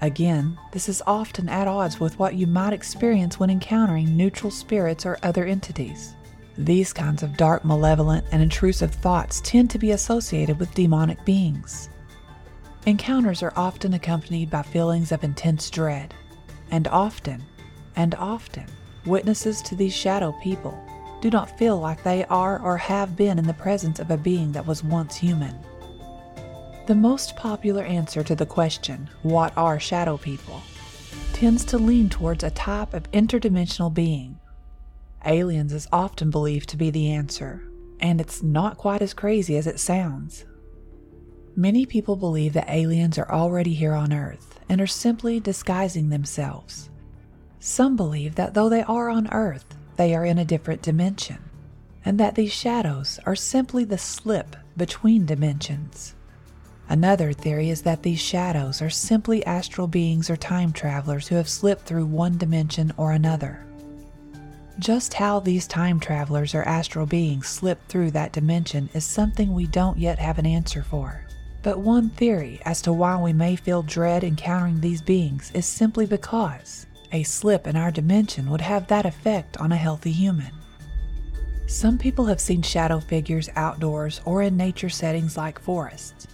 Again, 0.02 0.58
this 0.72 0.88
is 0.88 1.04
often 1.06 1.50
at 1.50 1.68
odds 1.68 2.00
with 2.00 2.18
what 2.18 2.36
you 2.36 2.48
might 2.48 2.72
experience 2.72 3.40
when 3.40 3.50
encountering 3.50 4.16
neutral 4.16 4.50
spirits 4.50 5.06
or 5.06 5.20
other 5.24 5.46
entities. 5.46 6.16
These 6.58 6.94
kinds 6.94 7.22
of 7.22 7.38
dark, 7.38 7.66
malevolent, 7.66 8.26
and 8.32 8.42
intrusive 8.42 8.94
thoughts 8.94 9.42
tend 9.42 9.70
to 9.72 9.80
be 9.80 9.92
associated 9.92 10.58
with 10.60 10.74
demonic 10.74 11.24
beings. 11.26 11.90
Encounters 12.86 13.44
are 13.44 13.54
often 13.58 13.94
accompanied 13.94 14.50
by 14.50 14.62
feelings 14.62 15.12
of 15.12 15.24
intense 15.24 15.70
dread, 15.70 16.14
and 16.72 16.88
often, 16.88 17.44
and 17.96 18.16
often, 18.16 18.66
witnesses 19.06 19.62
to 19.64 19.76
these 19.76 19.94
shadow 19.94 20.32
people 20.42 20.89
do 21.22 21.30
not 21.30 21.58
feel 21.58 21.78
like 21.80 22.04
they 22.04 22.26
are 22.26 22.60
or 22.62 22.78
have 22.78 23.16
been 23.16 23.38
in 23.38 23.46
the 23.46 23.54
presence 23.54 24.00
of 24.00 24.12
a 24.12 24.18
being 24.18 24.52
that 24.54 24.66
was 24.66 24.84
once 24.84 25.16
human. 25.16 25.56
The 26.88 26.96
most 26.96 27.36
popular 27.36 27.84
answer 27.84 28.24
to 28.24 28.36
the 28.36 28.46
question, 28.46 29.10
What 29.22 29.56
are 29.58 29.80
shadow 29.80 30.18
people? 30.18 30.62
tends 31.34 31.64
to 31.64 31.78
lean 31.78 32.10
towards 32.10 32.44
a 32.44 32.52
type 32.52 32.94
of 32.94 33.10
interdimensional 33.12 33.94
being. 33.94 34.38
Aliens 35.26 35.72
is 35.72 35.88
often 35.92 36.30
believed 36.30 36.68
to 36.70 36.78
be 36.78 36.90
the 36.90 37.12
answer, 37.12 37.64
and 38.00 38.20
it's 38.20 38.44
not 38.44 38.78
quite 38.78 39.02
as 39.02 39.14
crazy 39.14 39.56
as 39.56 39.68
it 39.68 39.80
sounds. 39.80 40.46
Many 41.56 41.86
people 41.86 42.16
believe 42.16 42.54
that 42.54 42.70
aliens 42.70 43.18
are 43.18 43.32
already 43.32 43.74
here 43.74 43.94
on 43.94 44.12
Earth 44.12 44.60
and 44.68 44.82
are 44.82 44.88
simply 44.88 45.40
disguising 45.40 46.10
themselves. 46.10 46.90
Some 47.60 47.96
believe 47.96 48.36
that 48.36 48.54
though 48.54 48.70
they 48.70 48.84
are 48.84 49.10
on 49.10 49.28
Earth, 49.32 49.76
they 50.00 50.16
are 50.16 50.24
in 50.24 50.38
a 50.38 50.46
different 50.46 50.82
dimension, 50.82 51.38
and 52.06 52.18
that 52.18 52.36
these 52.36 52.54
shadows 52.54 53.20
are 53.26 53.36
simply 53.36 53.84
the 53.84 53.98
slip 53.98 54.56
between 54.78 55.26
dimensions. 55.26 56.16
Another 56.88 57.34
theory 57.34 57.70
is 57.70 57.82
that 57.82 58.02
these 58.02 58.22
shadows 58.22 58.82
are 58.82 58.90
simply 58.90 59.46
astral 59.46 59.88
beings 59.88 60.30
or 60.30 60.38
time 60.38 60.72
travelers 60.72 61.28
who 61.28 61.36
have 61.36 61.50
slipped 61.50 61.82
through 61.86 62.06
one 62.06 62.38
dimension 62.38 62.94
or 62.96 63.12
another. 63.12 63.66
Just 64.80 65.16
how 65.16 65.42
these 65.42 65.68
time 65.68 66.00
travelers 66.00 66.56
or 66.56 66.64
astral 66.64 67.06
beings 67.06 67.50
slip 67.50 67.86
through 67.90 68.12
that 68.12 68.32
dimension 68.32 68.90
is 68.94 69.04
something 69.04 69.54
we 69.54 69.68
don't 69.68 70.00
yet 70.00 70.18
have 70.18 70.40
an 70.40 70.46
answer 70.46 70.82
for. 70.82 71.26
But 71.62 71.80
one 71.80 72.10
theory 72.12 72.62
as 72.64 72.82
to 72.84 72.94
why 72.94 73.22
we 73.22 73.34
may 73.34 73.58
feel 73.58 73.84
dread 73.84 74.24
encountering 74.24 74.80
these 74.80 75.02
beings 75.02 75.52
is 75.54 75.66
simply 75.66 76.06
because 76.06 76.86
a 77.12 77.24
slip 77.24 77.68
in 77.68 77.76
our 77.76 77.92
dimension 77.92 78.50
would 78.50 78.62
have 78.62 78.88
that 78.88 79.06
effect 79.06 79.58
on 79.58 79.72
a 79.72 79.78
healthy 79.78 80.12
human. 80.12 80.52
Some 81.68 81.98
people 81.98 82.26
have 82.26 82.42
seen 82.42 82.62
shadow 82.62 83.00
figures 83.00 83.50
outdoors 83.56 84.22
or 84.26 84.42
in 84.42 84.58
nature 84.58 84.90
settings 84.90 85.38
like 85.38 85.60
forests. 85.60 86.28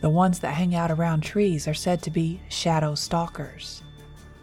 The 0.00 0.10
ones 0.10 0.40
that 0.40 0.54
hang 0.54 0.74
out 0.74 0.90
around 0.90 1.20
trees 1.20 1.68
are 1.68 1.74
said 1.74 2.02
to 2.02 2.10
be 2.10 2.40
shadow 2.48 2.96
stalkers. 2.96 3.82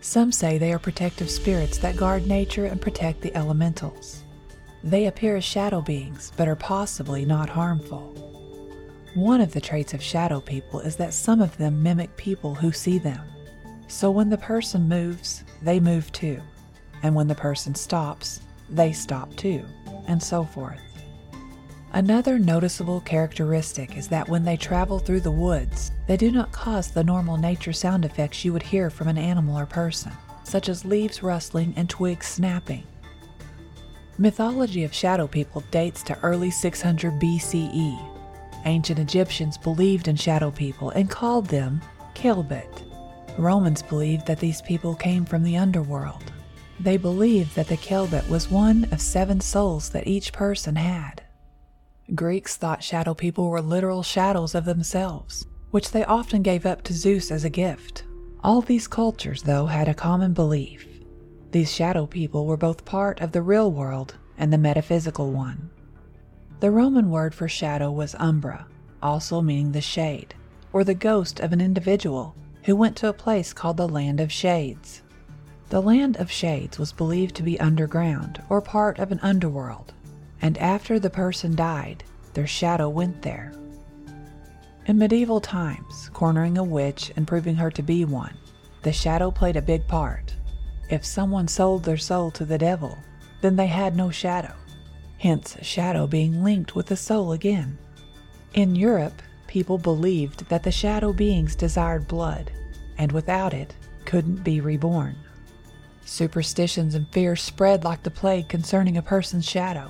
Some 0.01 0.31
say 0.31 0.57
they 0.57 0.71
are 0.71 0.79
protective 0.79 1.29
spirits 1.29 1.77
that 1.79 1.97
guard 1.97 2.25
nature 2.25 2.65
and 2.65 2.81
protect 2.81 3.19
the 3.19 3.35
elementals. 3.35 4.23
They 4.81 5.07
appear 5.07 5.35
as 5.35 5.43
shadow 5.43 5.81
beings, 5.81 6.31
but 6.37 6.47
are 6.47 6.55
possibly 6.55 7.25
not 7.25 7.49
harmful. 7.49 8.15
One 9.13 9.41
of 9.41 9.51
the 9.51 9.59
traits 9.59 9.93
of 9.93 10.01
shadow 10.01 10.39
people 10.39 10.79
is 10.79 10.95
that 10.95 11.13
some 11.13 11.41
of 11.41 11.57
them 11.57 11.83
mimic 11.83 12.15
people 12.15 12.55
who 12.55 12.71
see 12.71 12.97
them. 12.97 13.21
So 13.87 14.09
when 14.09 14.29
the 14.29 14.37
person 14.37 14.87
moves, 14.87 15.43
they 15.61 15.79
move 15.79 16.11
too. 16.11 16.41
And 17.03 17.15
when 17.15 17.27
the 17.27 17.35
person 17.35 17.75
stops, 17.75 18.41
they 18.69 18.91
stop 18.91 19.33
too, 19.35 19.65
and 20.07 20.21
so 20.21 20.43
forth. 20.43 20.79
Another 21.93 22.37
noticeable 22.37 23.01
characteristic 23.01 23.97
is 23.97 24.07
that 24.09 24.29
when 24.29 24.43
they 24.43 24.57
travel 24.57 24.99
through 24.99 25.21
the 25.21 25.31
woods, 25.31 25.91
they 26.07 26.17
do 26.17 26.31
not 26.31 26.51
cause 26.51 26.91
the 26.91 27.03
normal 27.03 27.35
nature 27.35 27.73
sound 27.73 28.05
effects 28.05 28.45
you 28.45 28.53
would 28.53 28.61
hear 28.61 28.91
from 28.91 29.07
an 29.07 29.17
animal 29.17 29.57
or 29.57 29.65
person, 29.65 30.11
such 30.43 30.69
as 30.69 30.85
leaves 30.85 31.23
rustling 31.23 31.73
and 31.75 31.89
twigs 31.89 32.27
snapping. 32.27 32.83
Mythology 34.19 34.83
of 34.83 34.93
shadow 34.93 35.25
people 35.25 35.63
dates 35.71 36.03
to 36.03 36.19
early 36.19 36.51
600 36.51 37.13
BCE. 37.13 38.15
Ancient 38.65 38.99
Egyptians 38.99 39.57
believed 39.57 40.07
in 40.07 40.15
shadow 40.15 40.51
people 40.51 40.89
and 40.91 41.09
called 41.09 41.47
them 41.47 41.81
Kelbet. 42.13 42.88
Romans 43.39 43.81
believed 43.81 44.27
that 44.27 44.41
these 44.41 44.61
people 44.61 44.95
came 44.95 45.23
from 45.23 45.43
the 45.43 45.55
underworld. 45.55 46.33
They 46.77 46.97
believed 46.97 47.55
that 47.55 47.69
the 47.69 47.77
Kelbet 47.77 48.27
was 48.27 48.51
one 48.51 48.89
of 48.91 48.99
seven 48.99 49.39
souls 49.39 49.89
that 49.91 50.07
each 50.07 50.33
person 50.33 50.75
had. 50.75 51.23
Greeks 52.13 52.57
thought 52.57 52.83
shadow 52.83 53.13
people 53.13 53.49
were 53.49 53.61
literal 53.61 54.03
shadows 54.03 54.55
of 54.55 54.65
themselves, 54.65 55.47
which 55.71 55.91
they 55.91 56.03
often 56.03 56.41
gave 56.41 56.65
up 56.65 56.81
to 56.83 56.93
Zeus 56.93 57.31
as 57.31 57.45
a 57.45 57.49
gift. 57.49 58.03
All 58.43 58.59
these 58.59 58.89
cultures, 58.89 59.43
though, 59.43 59.67
had 59.67 59.87
a 59.87 59.93
common 59.93 60.33
belief. 60.33 60.85
These 61.51 61.73
shadow 61.73 62.05
people 62.07 62.45
were 62.45 62.57
both 62.57 62.83
part 62.83 63.21
of 63.21 63.31
the 63.31 63.41
real 63.41 63.71
world 63.71 64.15
and 64.37 64.51
the 64.51 64.57
metaphysical 64.57 65.31
one. 65.31 65.69
The 66.59 66.71
Roman 66.71 67.09
word 67.09 67.33
for 67.33 67.47
shadow 67.47 67.89
was 67.89 68.15
umbra, 68.19 68.67
also 69.01 69.39
meaning 69.39 69.71
the 69.71 69.79
shade, 69.79 70.35
or 70.73 70.83
the 70.83 70.93
ghost 70.93 71.39
of 71.39 71.53
an 71.53 71.61
individual 71.61 72.35
who 72.63 72.75
went 72.75 72.95
to 72.97 73.07
a 73.09 73.13
place 73.13 73.53
called 73.53 73.77
the 73.77 73.87
Land 73.87 74.19
of 74.19 74.31
Shades. 74.31 75.01
The 75.69 75.81
Land 75.81 76.17
of 76.17 76.31
Shades 76.31 76.79
was 76.79 76.91
believed 76.91 77.35
to 77.35 77.43
be 77.43 77.59
underground 77.59 78.41
or 78.49 78.61
part 78.61 78.99
of 78.99 79.11
an 79.11 79.19
underworld 79.21 79.93
and 80.41 80.57
after 80.57 80.99
the 80.99 81.09
person 81.09 81.55
died, 81.55 82.03
their 82.33 82.47
shadow 82.47 82.89
went 82.89 83.21
there. 83.21 83.51
In 84.85 84.97
medieval 84.97 85.41
times, 85.41 86.09
cornering 86.13 86.57
a 86.57 86.63
witch 86.63 87.11
and 87.15 87.27
proving 87.27 87.55
her 87.55 87.69
to 87.71 87.83
be 87.83 88.05
one, 88.05 88.35
the 88.81 88.93
shadow 88.93 89.29
played 89.29 89.57
a 89.57 89.61
big 89.61 89.87
part. 89.87 90.33
If 90.89 91.05
someone 91.05 91.47
sold 91.47 91.83
their 91.83 91.97
soul 91.97 92.31
to 92.31 92.45
the 92.45 92.57
devil, 92.57 92.97
then 93.41 93.55
they 93.55 93.67
had 93.67 93.95
no 93.95 94.09
shadow, 94.09 94.53
hence, 95.17 95.57
shadow 95.61 96.07
being 96.07 96.43
linked 96.43 96.75
with 96.75 96.87
the 96.87 96.95
soul 96.95 97.33
again. 97.33 97.77
In 98.53 98.75
Europe, 98.75 99.21
people 99.49 99.79
believed 99.79 100.47
that 100.47 100.61
the 100.61 100.71
shadow 100.71 101.11
beings 101.11 101.55
desired 101.55 102.07
blood, 102.07 102.51
and 102.99 103.11
without 103.11 103.51
it, 103.51 103.73
couldn't 104.05 104.43
be 104.43 104.61
reborn. 104.61 105.15
Superstitions 106.05 106.93
and 106.93 107.07
fears 107.09 107.41
spread 107.41 107.83
like 107.83 108.03
the 108.03 108.11
plague 108.11 108.47
concerning 108.47 108.97
a 108.97 109.01
person's 109.01 109.49
shadow. 109.49 109.89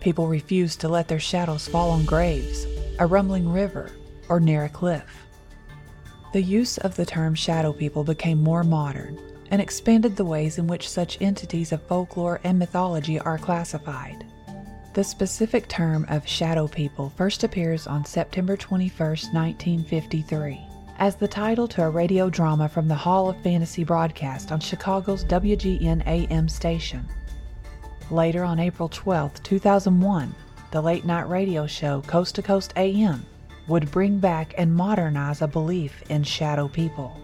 People 0.00 0.28
refused 0.28 0.78
to 0.80 0.88
let 0.88 1.08
their 1.08 1.18
shadows 1.18 1.66
fall 1.66 1.90
on 1.90 2.04
graves, 2.04 2.66
a 2.98 3.06
rumbling 3.06 3.50
river, 3.50 3.90
or 4.28 4.40
near 4.40 4.64
a 4.64 4.68
cliff. 4.68 5.26
The 6.34 6.42
use 6.42 6.76
of 6.76 6.94
the 6.94 7.06
term 7.06 7.34
shadow 7.34 7.72
people 7.72 8.04
became 8.04 8.42
more 8.42 8.62
modern 8.62 9.18
and 9.50 9.60
expanded 9.60 10.16
the 10.16 10.24
ways 10.24 10.58
in 10.58 10.66
which 10.66 10.88
such 10.88 11.20
entities 11.22 11.72
of 11.72 11.82
folklore 11.86 12.40
and 12.44 12.58
mythology 12.58 13.18
are 13.18 13.38
classified. 13.38 14.26
The 14.94 15.02
specific 15.02 15.68
term 15.68 16.04
of 16.10 16.28
shadow 16.28 16.68
people 16.68 17.14
first 17.16 17.44
appears 17.44 17.86
on 17.86 18.04
September 18.04 18.58
21, 18.58 19.08
1953, 19.32 20.60
as 20.98 21.16
the 21.16 21.26
title 21.26 21.66
to 21.68 21.84
a 21.84 21.88
radio 21.88 22.28
drama 22.28 22.68
from 22.68 22.88
the 22.88 22.94
Hall 22.94 23.30
of 23.30 23.40
Fantasy 23.42 23.84
broadcast 23.84 24.52
on 24.52 24.60
Chicago's 24.60 25.24
WGN 25.24 26.06
AM 26.06 26.46
station. 26.46 27.08
Later 28.10 28.44
on 28.44 28.58
April 28.58 28.90
12, 28.90 29.42
2001, 29.42 30.34
the 30.72 30.82
late 30.82 31.06
night 31.06 31.26
radio 31.26 31.66
show 31.66 32.02
Coast 32.02 32.34
to 32.34 32.42
Coast 32.42 32.74
AM 32.76 33.24
would 33.68 33.90
bring 33.90 34.18
back 34.18 34.52
and 34.58 34.74
modernize 34.74 35.40
a 35.40 35.48
belief 35.48 36.02
in 36.10 36.22
shadow 36.22 36.68
people. 36.68 37.16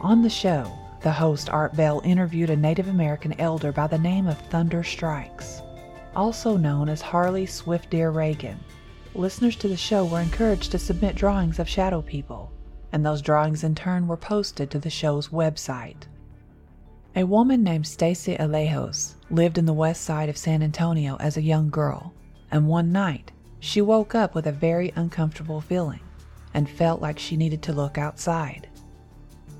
On 0.00 0.22
the 0.22 0.30
show, 0.30 0.76
the 1.02 1.12
host 1.12 1.50
Art 1.50 1.76
Bell 1.76 2.00
interviewed 2.04 2.50
a 2.50 2.56
Native 2.56 2.88
American 2.88 3.38
elder 3.40 3.70
by 3.70 3.86
the 3.86 3.98
name 3.98 4.26
of 4.26 4.40
Thunder 4.48 4.82
Strikes, 4.82 5.62
also 6.14 6.56
known 6.56 6.88
as 6.88 7.00
Harley 7.00 7.46
Swift 7.46 7.90
Deer 7.90 8.10
Reagan. 8.10 8.58
Listeners 9.14 9.56
to 9.56 9.68
the 9.68 9.76
show 9.76 10.04
were 10.04 10.20
encouraged 10.20 10.70
to 10.72 10.78
submit 10.78 11.16
drawings 11.16 11.58
of 11.58 11.68
shadow 11.68 12.02
people, 12.02 12.52
and 12.92 13.04
those 13.04 13.22
drawings 13.22 13.64
in 13.64 13.74
turn 13.74 14.06
were 14.06 14.16
posted 14.16 14.70
to 14.70 14.78
the 14.78 14.90
show's 14.90 15.28
website. 15.28 16.04
A 17.16 17.24
woman 17.24 17.64
named 17.64 17.86
Stacy 17.86 18.36
Alejos 18.36 19.14
lived 19.30 19.58
in 19.58 19.66
the 19.66 19.72
west 19.72 20.02
side 20.02 20.28
of 20.28 20.36
San 20.36 20.62
Antonio 20.62 21.16
as 21.16 21.36
a 21.36 21.42
young 21.42 21.68
girl, 21.70 22.14
and 22.50 22.68
one 22.68 22.92
night 22.92 23.32
she 23.60 23.80
woke 23.80 24.14
up 24.14 24.34
with 24.34 24.46
a 24.46 24.52
very 24.52 24.92
uncomfortable 24.94 25.60
feeling 25.60 26.00
and 26.54 26.68
felt 26.68 27.00
like 27.00 27.18
she 27.18 27.36
needed 27.36 27.62
to 27.62 27.72
look 27.72 27.98
outside. 27.98 28.68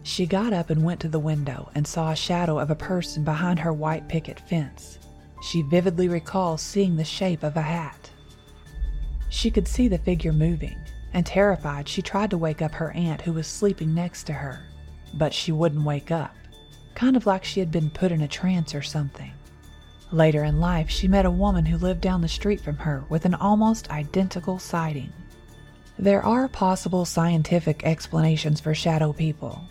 She 0.03 0.25
got 0.25 0.53
up 0.53 0.71
and 0.71 0.85
went 0.85 1.01
to 1.01 1.09
the 1.09 1.19
window 1.19 1.71
and 1.75 1.87
saw 1.87 2.11
a 2.11 2.17
shadow 2.17 2.59
of 2.59 2.71
a 2.71 2.77
person 2.77 3.25
behind 3.25 3.59
her 3.59 3.73
white 3.73 4.09
picket 4.09 4.41
fence. 4.41 4.98
She 5.41 5.63
vividly 5.63 6.09
recalls 6.09 6.63
seeing 6.63 6.97
the 6.97 7.05
shape 7.05 7.43
of 7.43 7.57
a 7.57 7.63
hat. 7.63 8.11
She 9.29 9.51
could 9.51 9.69
see 9.69 9.89
the 9.89 9.99
figure 9.99 10.33
moving, 10.33 10.79
and 11.13 11.25
terrified, 11.25 11.89
she 11.89 12.03
tried 12.03 12.31
to 12.31 12.39
wake 12.39 12.63
up 12.63 12.73
her 12.75 12.91
aunt 12.93 13.23
who 13.23 13.33
was 13.33 13.47
sleeping 13.47 13.95
next 13.95 14.25
to 14.25 14.33
her, 14.33 14.61
but 15.15 15.35
she 15.35 15.53
wouldn't 15.53 15.85
wake 15.85 16.11
up 16.11 16.35
kind 16.99 17.17
of 17.17 17.27
like 17.27 17.45
she 17.45 17.61
had 17.61 17.71
been 17.71 17.89
put 17.89 18.11
in 18.11 18.23
a 18.23 18.29
trance 18.29 18.75
or 18.75 18.83
something. 18.83 19.31
Later 20.11 20.43
in 20.43 20.59
life, 20.59 20.91
she 20.91 21.07
met 21.07 21.25
a 21.25 21.31
woman 21.31 21.65
who 21.65 21.79
lived 21.79 22.01
down 22.01 22.23
the 22.23 22.29
street 22.29 22.61
from 22.61 22.77
her 22.77 23.05
with 23.09 23.25
an 23.25 23.35
almost 23.35 23.89
identical 23.89 24.59
sighting. 24.59 25.13
There 25.97 26.25
are 26.25 26.49
possible 26.49 27.05
scientific 27.05 27.85
explanations 27.85 28.61
for 28.61 28.75
shadow 28.75 29.13
people. 29.13 29.63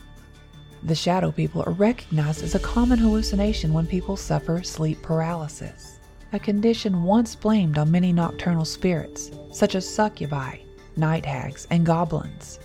The 0.88 0.96
shadow 0.96 1.34
people 1.34 1.66
are 1.68 1.74
recognized 1.74 2.44
as 2.44 2.56
a 2.56 2.60
common 2.60 2.98
hallucination 2.98 3.74
when 3.74 3.86
people 3.86 4.16
suffer 4.16 4.64
sleep 4.64 5.02
paralysis, 5.02 6.00
a 6.32 6.40
condition 6.40 7.04
once 7.04 7.36
blamed 7.36 7.78
on 7.78 7.92
many 7.92 8.14
nocturnal 8.14 8.64
spirits, 8.64 9.30
such 9.52 9.76
as 9.76 9.86
succubi, 9.86 10.60
night 10.96 11.26
hags, 11.26 11.68
and 11.72 11.86
goblins. 11.86 12.62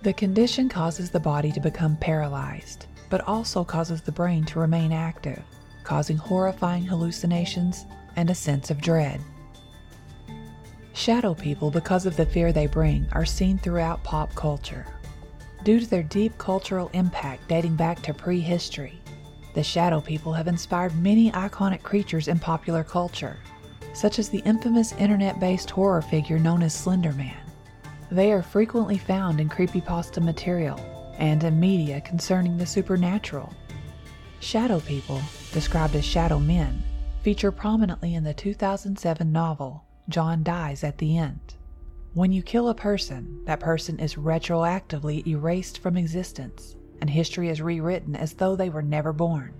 The 0.00 0.14
condition 0.14 0.70
causes 0.70 1.10
the 1.10 1.20
body 1.20 1.52
to 1.52 1.60
become 1.60 1.98
paralyzed, 1.98 2.86
but 3.10 3.20
also 3.28 3.64
causes 3.64 4.00
the 4.00 4.12
brain 4.12 4.46
to 4.46 4.58
remain 4.58 4.90
active, 4.90 5.42
causing 5.84 6.16
horrifying 6.16 6.84
hallucinations 6.84 7.84
and 8.16 8.30
a 8.30 8.34
sense 8.34 8.70
of 8.70 8.80
dread. 8.80 9.20
Shadow 10.94 11.34
people, 11.34 11.70
because 11.70 12.06
of 12.06 12.16
the 12.16 12.24
fear 12.24 12.50
they 12.50 12.66
bring, 12.66 13.06
are 13.12 13.26
seen 13.26 13.58
throughout 13.58 14.02
pop 14.04 14.34
culture. 14.34 14.86
Due 15.62 15.78
to 15.78 15.86
their 15.86 16.02
deep 16.02 16.36
cultural 16.38 16.90
impact 16.94 17.46
dating 17.48 17.76
back 17.76 18.00
to 18.02 18.14
prehistory, 18.14 19.00
the 19.54 19.62
shadow 19.62 20.00
people 20.00 20.32
have 20.32 20.48
inspired 20.48 20.96
many 20.96 21.30
iconic 21.32 21.82
creatures 21.82 22.28
in 22.28 22.38
popular 22.38 22.82
culture, 22.82 23.36
such 23.92 24.18
as 24.18 24.28
the 24.28 24.38
infamous 24.40 24.92
internet 24.92 25.38
based 25.38 25.70
horror 25.70 26.00
figure 26.00 26.38
known 26.38 26.62
as 26.62 26.72
Slender 26.72 27.12
Man. 27.12 27.36
They 28.10 28.32
are 28.32 28.42
frequently 28.42 28.96
found 28.96 29.38
in 29.38 29.48
creepypasta 29.48 30.22
material 30.22 30.78
and 31.18 31.44
in 31.44 31.60
media 31.60 32.00
concerning 32.00 32.56
the 32.56 32.66
supernatural. 32.66 33.52
Shadow 34.40 34.80
people, 34.80 35.20
described 35.52 35.94
as 35.94 36.04
shadow 36.04 36.38
men, 36.38 36.82
feature 37.22 37.52
prominently 37.52 38.14
in 38.14 38.24
the 38.24 38.32
2007 38.32 39.30
novel 39.30 39.84
John 40.08 40.42
Dies 40.42 40.82
at 40.82 40.96
the 40.96 41.18
End. 41.18 41.54
When 42.12 42.32
you 42.32 42.42
kill 42.42 42.68
a 42.68 42.74
person, 42.74 43.40
that 43.44 43.60
person 43.60 44.00
is 44.00 44.16
retroactively 44.16 45.24
erased 45.28 45.78
from 45.78 45.96
existence, 45.96 46.74
and 47.00 47.08
history 47.08 47.48
is 47.48 47.62
rewritten 47.62 48.16
as 48.16 48.32
though 48.32 48.56
they 48.56 48.68
were 48.68 48.82
never 48.82 49.12
born. 49.12 49.54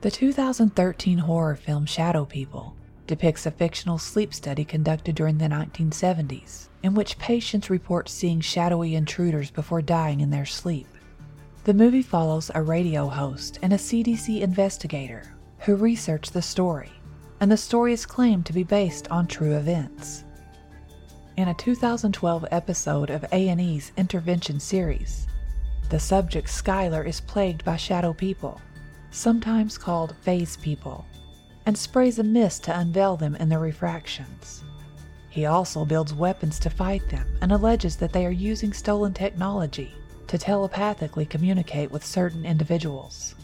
The 0.00 0.10
2013 0.10 1.18
horror 1.18 1.54
film 1.54 1.84
Shadow 1.84 2.24
People 2.24 2.74
depicts 3.06 3.44
a 3.44 3.50
fictional 3.50 3.98
sleep 3.98 4.32
study 4.32 4.64
conducted 4.64 5.14
during 5.14 5.36
the 5.36 5.48
1970s, 5.48 6.68
in 6.82 6.94
which 6.94 7.18
patients 7.18 7.68
report 7.68 8.08
seeing 8.08 8.40
shadowy 8.40 8.94
intruders 8.94 9.50
before 9.50 9.82
dying 9.82 10.20
in 10.20 10.30
their 10.30 10.46
sleep. 10.46 10.86
The 11.64 11.74
movie 11.74 12.00
follows 12.00 12.50
a 12.54 12.62
radio 12.62 13.06
host 13.06 13.58
and 13.60 13.74
a 13.74 13.76
CDC 13.76 14.40
investigator 14.40 15.36
who 15.58 15.76
research 15.76 16.30
the 16.30 16.40
story, 16.40 16.90
and 17.38 17.52
the 17.52 17.56
story 17.58 17.92
is 17.92 18.06
claimed 18.06 18.46
to 18.46 18.54
be 18.54 18.64
based 18.64 19.08
on 19.10 19.26
true 19.26 19.56
events. 19.56 20.24
In 21.34 21.48
a 21.48 21.54
2012 21.54 22.44
episode 22.50 23.08
of 23.08 23.24
A&E's 23.32 23.90
Intervention 23.96 24.60
series, 24.60 25.26
the 25.88 25.98
subject 25.98 26.46
Skylar 26.46 27.06
is 27.06 27.22
plagued 27.22 27.64
by 27.64 27.78
shadow 27.78 28.12
people, 28.12 28.60
sometimes 29.12 29.78
called 29.78 30.14
phase 30.20 30.58
people, 30.58 31.06
and 31.64 31.76
sprays 31.76 32.18
a 32.18 32.22
mist 32.22 32.64
to 32.64 32.78
unveil 32.78 33.16
them 33.16 33.34
in 33.36 33.48
their 33.48 33.60
refractions. 33.60 34.62
He 35.30 35.46
also 35.46 35.86
builds 35.86 36.12
weapons 36.12 36.58
to 36.58 36.68
fight 36.68 37.08
them 37.08 37.26
and 37.40 37.50
alleges 37.50 37.96
that 37.96 38.12
they 38.12 38.26
are 38.26 38.30
using 38.30 38.74
stolen 38.74 39.14
technology 39.14 39.94
to 40.26 40.36
telepathically 40.36 41.24
communicate 41.24 41.90
with 41.90 42.04
certain 42.04 42.44
individuals. 42.44 43.36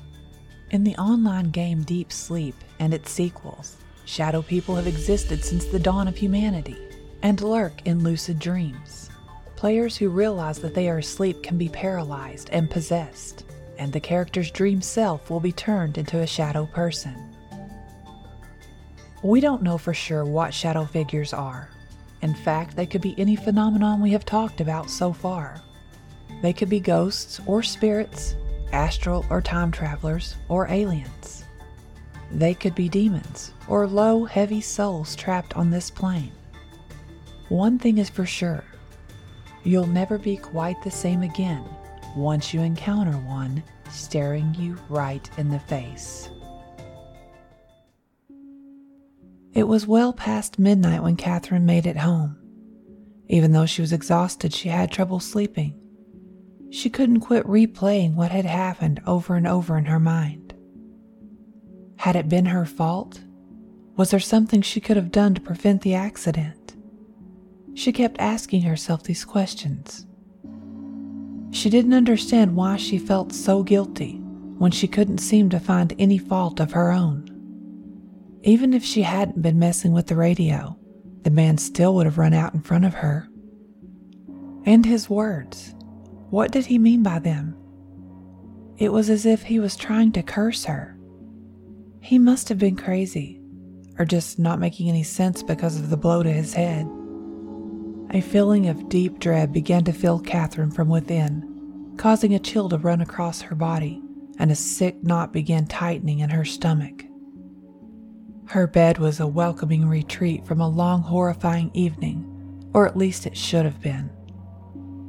In 0.73 0.85
the 0.85 0.97
online 0.97 1.49
game 1.49 1.85
Deep 1.85 2.13
Sleep 2.13 2.55
and 2.81 2.93
its 2.93 3.11
sequels, 3.11 3.79
shadow 4.05 4.43
people 4.43 4.77
have 4.77 4.87
existed 4.87 5.43
since 5.43 5.65
the 5.65 5.79
dawn 5.79 6.07
of 6.07 6.19
humanity 6.19 6.88
and 7.23 7.41
lurk 7.41 7.87
in 7.87 8.03
lucid 8.03 8.39
dreams. 8.39 9.11
Players 9.57 9.97
who 9.97 10.09
realize 10.09 10.59
that 10.61 10.75
they 10.75 10.89
are 10.89 10.99
asleep 10.99 11.43
can 11.43 11.59
be 11.59 11.69
paralyzed 11.69 12.51
and 12.53 12.71
possessed, 12.71 13.45
and 13.79 13.93
the 13.93 14.01
character's 14.01 14.51
dream 14.51 14.81
self 14.81 15.31
will 15.31 15.41
be 15.41 15.53
turned 15.53 15.99
into 15.99 16.21
a 16.21 16.27
shadow 16.27 16.67
person. 16.67 17.17
We 19.23 19.41
don't 19.41 19.63
know 19.63 19.79
for 19.79 19.93
sure 19.93 20.25
what 20.25 20.55
shadow 20.55 20.85
figures 20.85 21.33
are. 21.33 21.69
In 22.23 22.35
fact, 22.35 22.77
they 22.77 22.87
could 22.87 23.01
be 23.01 23.19
any 23.19 23.35
phenomenon 23.35 24.01
we 24.01 24.13
have 24.13 24.25
talked 24.25 24.61
about 24.61 24.91
so 24.91 25.13
far. 25.13 25.61
They 26.41 26.53
could 26.53 26.69
be 26.69 26.81
ghosts 26.81 27.41
or 27.47 27.63
spirits, 27.63 28.37
astral 28.73 29.27
or 29.29 29.41
time 29.41 29.73
travelers, 29.73 30.37
or 30.49 30.69
aliens. 30.69 31.45
They 32.31 32.55
could 32.55 32.75
be 32.75 32.89
demons 32.89 33.53
or 33.67 33.87
low, 33.87 34.25
heavy 34.25 34.61
souls 34.61 35.17
trapped 35.17 35.57
on 35.57 35.71
this 35.71 35.91
plane. 35.91 36.33
One 37.49 37.79
thing 37.79 37.99
is 37.99 38.11
for 38.11 38.27
sure 38.27 38.65
you'll 39.65 39.87
never 39.87 40.19
be 40.19 40.37
quite 40.37 40.83
the 40.83 40.91
same 40.91 41.23
again 41.23 41.65
once 42.17 42.53
you 42.55 42.61
encounter 42.61 43.13
one 43.13 43.63
staring 43.91 44.55
you 44.55 44.77
right 44.89 45.29
in 45.39 45.49
the 45.49 45.59
face. 45.59 46.31
It 49.55 49.67
was 49.67 49.87
well 49.87 50.13
past 50.13 50.59
midnight 50.59 51.03
when 51.03 51.17
Catherine 51.17 51.67
made 51.67 51.87
it 51.87 51.97
home. 51.97 52.37
Even 53.29 53.53
though 53.53 53.67
she 53.67 53.81
was 53.81 53.93
exhausted, 53.93 54.55
she 54.55 54.69
had 54.69 54.91
trouble 54.91 55.21
sleeping. 55.21 55.75
She 56.71 56.91
couldn't 56.91 57.21
quit 57.21 57.47
replaying 57.47 58.15
what 58.15 58.31
had 58.31 58.45
happened 58.45 59.01
over 59.07 59.37
and 59.37 59.47
over 59.47 59.77
in 59.79 59.87
her 59.87 59.99
mind. 59.99 60.55
Had 61.97 62.15
it 62.15 62.29
been 62.29 62.47
her 62.47 62.67
fault? 62.67 63.21
Was 63.97 64.11
there 64.11 64.21
something 64.21 64.63
she 64.63 64.81
could 64.81 64.97
have 64.97 65.11
done 65.11 65.35
to 65.35 65.41
prevent 65.41 65.83
the 65.83 65.95
accident? 65.95 66.58
She 67.79 67.93
kept 67.93 68.19
asking 68.19 68.63
herself 68.63 69.05
these 69.05 69.25
questions. 69.25 70.05
She 71.53 71.71
didn't 71.71 71.95
understand 71.95 72.57
why 72.57 72.77
she 72.77 72.99
felt 72.99 73.33
so 73.33 73.63
guilty 73.63 74.17
when 74.59 74.73
she 74.73 74.89
couldn't 74.89 75.19
seem 75.19 75.49
to 75.51 75.61
find 75.61 75.95
any 75.97 76.19
fault 76.19 76.59
of 76.59 76.73
her 76.73 76.91
own. 76.91 77.31
Even 78.43 78.75
if 78.75 78.85
she 78.85 79.03
hadn't 79.03 79.43
been 79.43 79.61
messing 79.61 79.93
with 79.93 80.09
the 80.09 80.17
radio, 80.17 80.77
the 81.23 81.31
man 81.31 81.57
still 81.57 81.95
would 81.95 82.07
have 82.07 82.19
run 82.19 82.35
out 82.35 82.53
in 82.53 82.63
front 82.63 82.85
of 82.85 82.95
her. 82.95 83.29
And 84.65 84.85
his 84.85 85.09
words. 85.09 85.73
What 86.31 86.51
did 86.51 86.67
he 86.67 86.79
mean 86.81 87.05
by 87.05 87.21
them? 87.21 87.57
It 88.77 88.93
was 88.93 89.09
as 89.09 89.25
if 89.25 89.45
he 89.45 89.61
was 89.61 89.77
trying 89.77 90.11
to 90.13 90.23
curse 90.25 90.65
her. 90.65 90.99
He 92.01 92.19
must 92.19 92.49
have 92.49 92.59
been 92.59 92.75
crazy, 92.75 93.41
or 94.01 94.05
just 94.05 94.37
not 94.37 94.59
making 94.59 94.89
any 94.89 95.05
sense 95.05 95.45
because 95.45 95.77
of 95.77 95.91
the 95.91 95.97
blow 95.97 96.25
to 96.25 96.33
his 96.33 96.55
head. 96.55 96.89
A 98.11 98.23
feeling 98.23 98.69
of 98.69 98.89
deep 98.89 99.19
dread 99.19 99.53
began 99.53 99.85
to 99.85 99.93
fill 99.93 100.19
Catherine 100.19 100.71
from 100.71 100.89
within, 100.89 101.95
causing 101.99 102.33
a 102.35 102.39
chill 102.39 102.71
to 102.71 102.79
run 102.79 103.03
across 103.03 103.43
her 103.43 103.55
body, 103.55 104.03
and 104.39 104.51
a 104.51 104.55
sick 104.55 105.03
knot 105.03 105.31
began 105.31 105.67
tightening 105.67 106.21
in 106.21 106.31
her 106.31 106.45
stomach. 106.45 107.05
Her 108.47 108.67
bed 108.67 108.97
was 108.97 109.21
a 109.21 109.27
welcoming 109.27 109.87
retreat 109.87 110.47
from 110.47 110.59
a 110.59 110.69
long, 110.69 111.03
horrifying 111.03 111.71
evening, 111.75 112.71
or 112.73 112.87
at 112.87 112.97
least 112.97 113.27
it 113.27 113.37
should 113.37 113.67
have 113.67 113.83
been. 113.83 114.09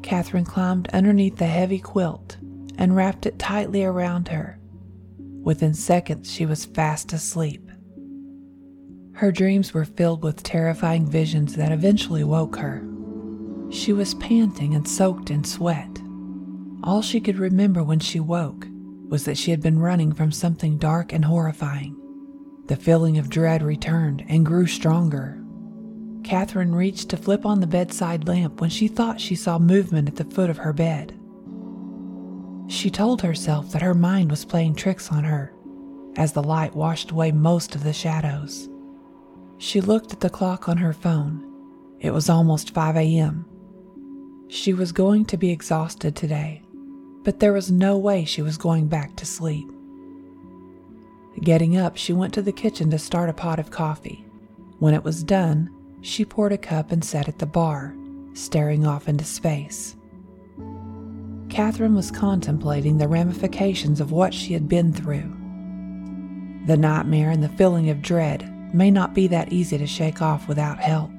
Catherine 0.04 0.44
climbed 0.44 0.90
underneath 0.90 1.38
the 1.38 1.46
heavy 1.46 1.80
quilt 1.80 2.36
and 2.78 2.98
wrapped 2.98 3.26
it 3.26 3.40
tightly 3.40 3.84
around 3.84 4.28
her. 4.28 4.60
Within 5.42 5.74
seconds, 5.74 6.30
she 6.30 6.46
was 6.46 6.66
fast 6.66 7.14
asleep. 7.14 7.69
Her 9.20 9.34
dreams 9.34 9.74
were 9.74 9.84
filled 9.84 10.24
with 10.24 10.44
terrifying 10.44 11.06
visions 11.06 11.58
that 11.58 11.74
eventually 11.74 12.24
woke 12.24 12.56
her. 12.56 12.88
She 13.70 13.92
was 13.92 14.14
panting 14.14 14.74
and 14.74 14.88
soaked 14.88 15.30
in 15.30 15.44
sweat. 15.44 16.02
All 16.86 17.02
she 17.02 17.20
could 17.20 17.38
remember 17.38 17.84
when 17.84 18.00
she 18.00 18.22
woke 18.22 18.66
was 19.10 19.26
that 19.26 19.38
she 19.38 19.52
had 19.52 19.60
been 19.60 19.78
running 19.78 20.14
from 20.14 20.32
something 20.32 20.78
dark 20.78 21.12
and 21.12 21.26
horrifying. 21.26 21.98
The 22.68 22.78
feeling 22.78 23.18
of 23.18 23.30
dread 23.30 23.62
returned 23.62 24.24
and 24.30 24.46
grew 24.46 24.68
stronger. 24.68 25.44
Catherine 26.24 26.74
reached 26.74 27.10
to 27.10 27.18
flip 27.18 27.46
on 27.46 27.60
the 27.60 27.68
bedside 27.68 28.26
lamp 28.26 28.62
when 28.62 28.70
she 28.70 28.88
thought 28.88 29.20
she 29.20 29.36
saw 29.36 29.60
movement 29.60 30.08
at 30.08 30.16
the 30.16 30.34
foot 30.34 30.50
of 30.50 30.60
her 30.60 30.72
bed. 30.72 31.14
She 32.70 32.90
told 32.90 33.22
herself 33.22 33.74
that 33.74 33.82
her 33.82 33.94
mind 33.94 34.32
was 34.32 34.46
playing 34.46 34.76
tricks 34.76 35.12
on 35.12 35.26
her 35.26 35.54
as 36.16 36.32
the 36.32 36.42
light 36.42 36.74
washed 36.74 37.12
away 37.12 37.34
most 37.34 37.76
of 37.76 37.84
the 37.84 37.92
shadows. 37.92 38.70
She 39.60 39.82
looked 39.82 40.14
at 40.14 40.22
the 40.22 40.30
clock 40.30 40.70
on 40.70 40.78
her 40.78 40.94
phone. 40.94 41.46
It 42.00 42.12
was 42.12 42.30
almost 42.30 42.74
5 42.74 42.96
a.m. 42.96 43.46
She 44.48 44.74
was 44.74 44.94
going 44.94 45.26
to 45.26 45.38
be 45.38 45.52
exhausted 45.52 46.16
today, 46.16 46.64
but 47.24 47.42
there 47.42 47.52
was 47.52 47.70
no 47.70 47.98
way 47.98 48.24
she 48.24 48.42
was 48.42 48.58
going 48.58 48.88
back 48.88 49.18
to 49.18 49.26
sleep. 49.26 49.70
Getting 51.42 51.76
up, 51.76 51.98
she 51.98 52.14
went 52.14 52.34
to 52.36 52.42
the 52.42 52.54
kitchen 52.54 52.90
to 52.92 52.98
start 52.98 53.30
a 53.30 53.34
pot 53.34 53.60
of 53.60 53.70
coffee. 53.70 54.26
When 54.80 54.94
it 54.94 55.04
was 55.04 55.26
done, 55.26 55.70
she 56.00 56.24
poured 56.24 56.54
a 56.54 56.58
cup 56.58 56.94
and 56.94 57.04
sat 57.04 57.28
at 57.28 57.40
the 57.40 57.46
bar, 57.46 57.94
staring 58.34 58.88
off 58.88 59.10
into 59.10 59.26
space. 59.26 59.98
Catherine 61.50 61.96
was 61.96 62.12
contemplating 62.12 62.98
the 62.98 63.10
ramifications 63.10 64.00
of 64.00 64.14
what 64.14 64.34
she 64.34 64.54
had 64.54 64.70
been 64.70 64.94
through. 64.94 65.36
The 66.66 66.78
nightmare 66.78 67.30
and 67.30 67.44
the 67.44 67.50
feeling 67.50 67.90
of 67.90 68.02
dread 68.02 68.56
may 68.74 68.92
not 68.92 69.14
be 69.14 69.28
that 69.28 69.52
easy 69.52 69.78
to 69.78 69.88
shake 69.88 70.22
off 70.22 70.48
without 70.48 70.80
help. 70.80 71.12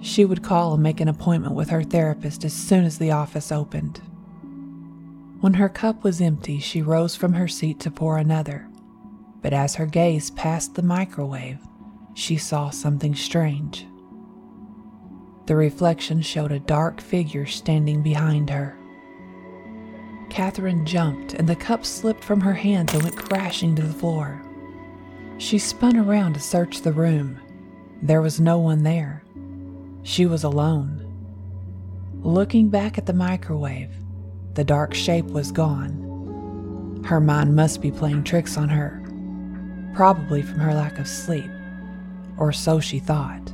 She 0.00 0.24
would 0.24 0.42
call 0.42 0.74
and 0.74 0.82
make 0.82 1.00
an 1.00 1.08
appointment 1.08 1.54
with 1.54 1.70
her 1.70 1.82
therapist 1.82 2.44
as 2.44 2.52
soon 2.52 2.84
as 2.84 2.98
the 2.98 3.12
office 3.12 3.52
opened. 3.52 4.00
When 5.40 5.54
her 5.54 5.68
cup 5.68 6.04
was 6.04 6.20
empty, 6.20 6.58
she 6.58 6.82
rose 6.82 7.16
from 7.16 7.34
her 7.34 7.48
seat 7.48 7.80
to 7.80 7.90
pour 7.90 8.18
another. 8.18 8.68
But 9.42 9.52
as 9.52 9.74
her 9.76 9.86
gaze 9.86 10.30
passed 10.30 10.74
the 10.74 10.82
microwave, 10.82 11.58
she 12.14 12.36
saw 12.36 12.70
something 12.70 13.14
strange. 13.14 13.86
The 15.46 15.56
reflection 15.56 16.22
showed 16.22 16.52
a 16.52 16.60
dark 16.60 17.00
figure 17.00 17.46
standing 17.46 18.02
behind 18.02 18.50
her. 18.50 18.76
Catherine 20.30 20.86
jumped, 20.86 21.34
and 21.34 21.48
the 21.48 21.56
cup 21.56 21.84
slipped 21.84 22.24
from 22.24 22.40
her 22.40 22.54
hands 22.54 22.94
and 22.94 23.02
went 23.02 23.16
crashing 23.16 23.74
to 23.76 23.82
the 23.82 23.92
floor. 23.92 24.40
She 25.42 25.58
spun 25.58 25.96
around 25.96 26.34
to 26.34 26.40
search 26.40 26.82
the 26.82 26.92
room. 26.92 27.40
There 28.00 28.22
was 28.22 28.38
no 28.38 28.60
one 28.60 28.84
there. 28.84 29.24
She 30.04 30.24
was 30.24 30.44
alone. 30.44 31.04
Looking 32.20 32.68
back 32.68 32.96
at 32.96 33.06
the 33.06 33.12
microwave, 33.12 33.90
the 34.54 34.62
dark 34.62 34.94
shape 34.94 35.24
was 35.26 35.50
gone. 35.50 37.02
Her 37.04 37.20
mind 37.20 37.56
must 37.56 37.82
be 37.82 37.90
playing 37.90 38.22
tricks 38.22 38.56
on 38.56 38.68
her, 38.68 39.02
probably 39.94 40.42
from 40.42 40.60
her 40.60 40.74
lack 40.74 41.00
of 41.00 41.08
sleep, 41.08 41.50
or 42.38 42.52
so 42.52 42.78
she 42.78 43.00
thought. 43.00 43.52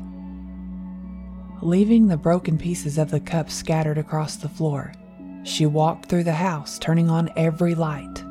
Leaving 1.62 2.07
the 2.07 2.18
broken 2.18 2.59
pieces 2.59 2.98
of 2.98 3.11
the 3.11 3.18
cup 3.18 3.51
scattered 3.51 3.96
across 3.96 4.37
the 4.37 4.51
floor, 4.51 4.92
she 5.42 5.64
walked 5.64 6.11
through 6.11 6.24
the 6.24 6.35
house, 6.35 6.79
turning 6.79 7.09
on 7.09 7.31
every 7.35 7.74
light. 7.74 8.22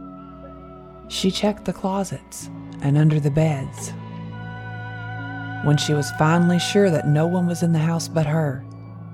She 1.08 1.32
checked 1.32 1.66
the 1.66 1.74
closets 1.74 2.52
and 2.82 2.98
under 2.98 3.20
the 3.20 3.32
beds. 3.32 3.94
When 5.64 5.78
she 5.78 5.94
was 5.94 6.12
finally 6.12 6.60
sure 6.60 6.90
that 6.90 7.08
no 7.08 7.28
one 7.28 7.48
was 7.48 7.64
in 7.64 7.74
the 7.74 7.80
house 7.80 8.08
but 8.08 8.26
her, 8.26 8.64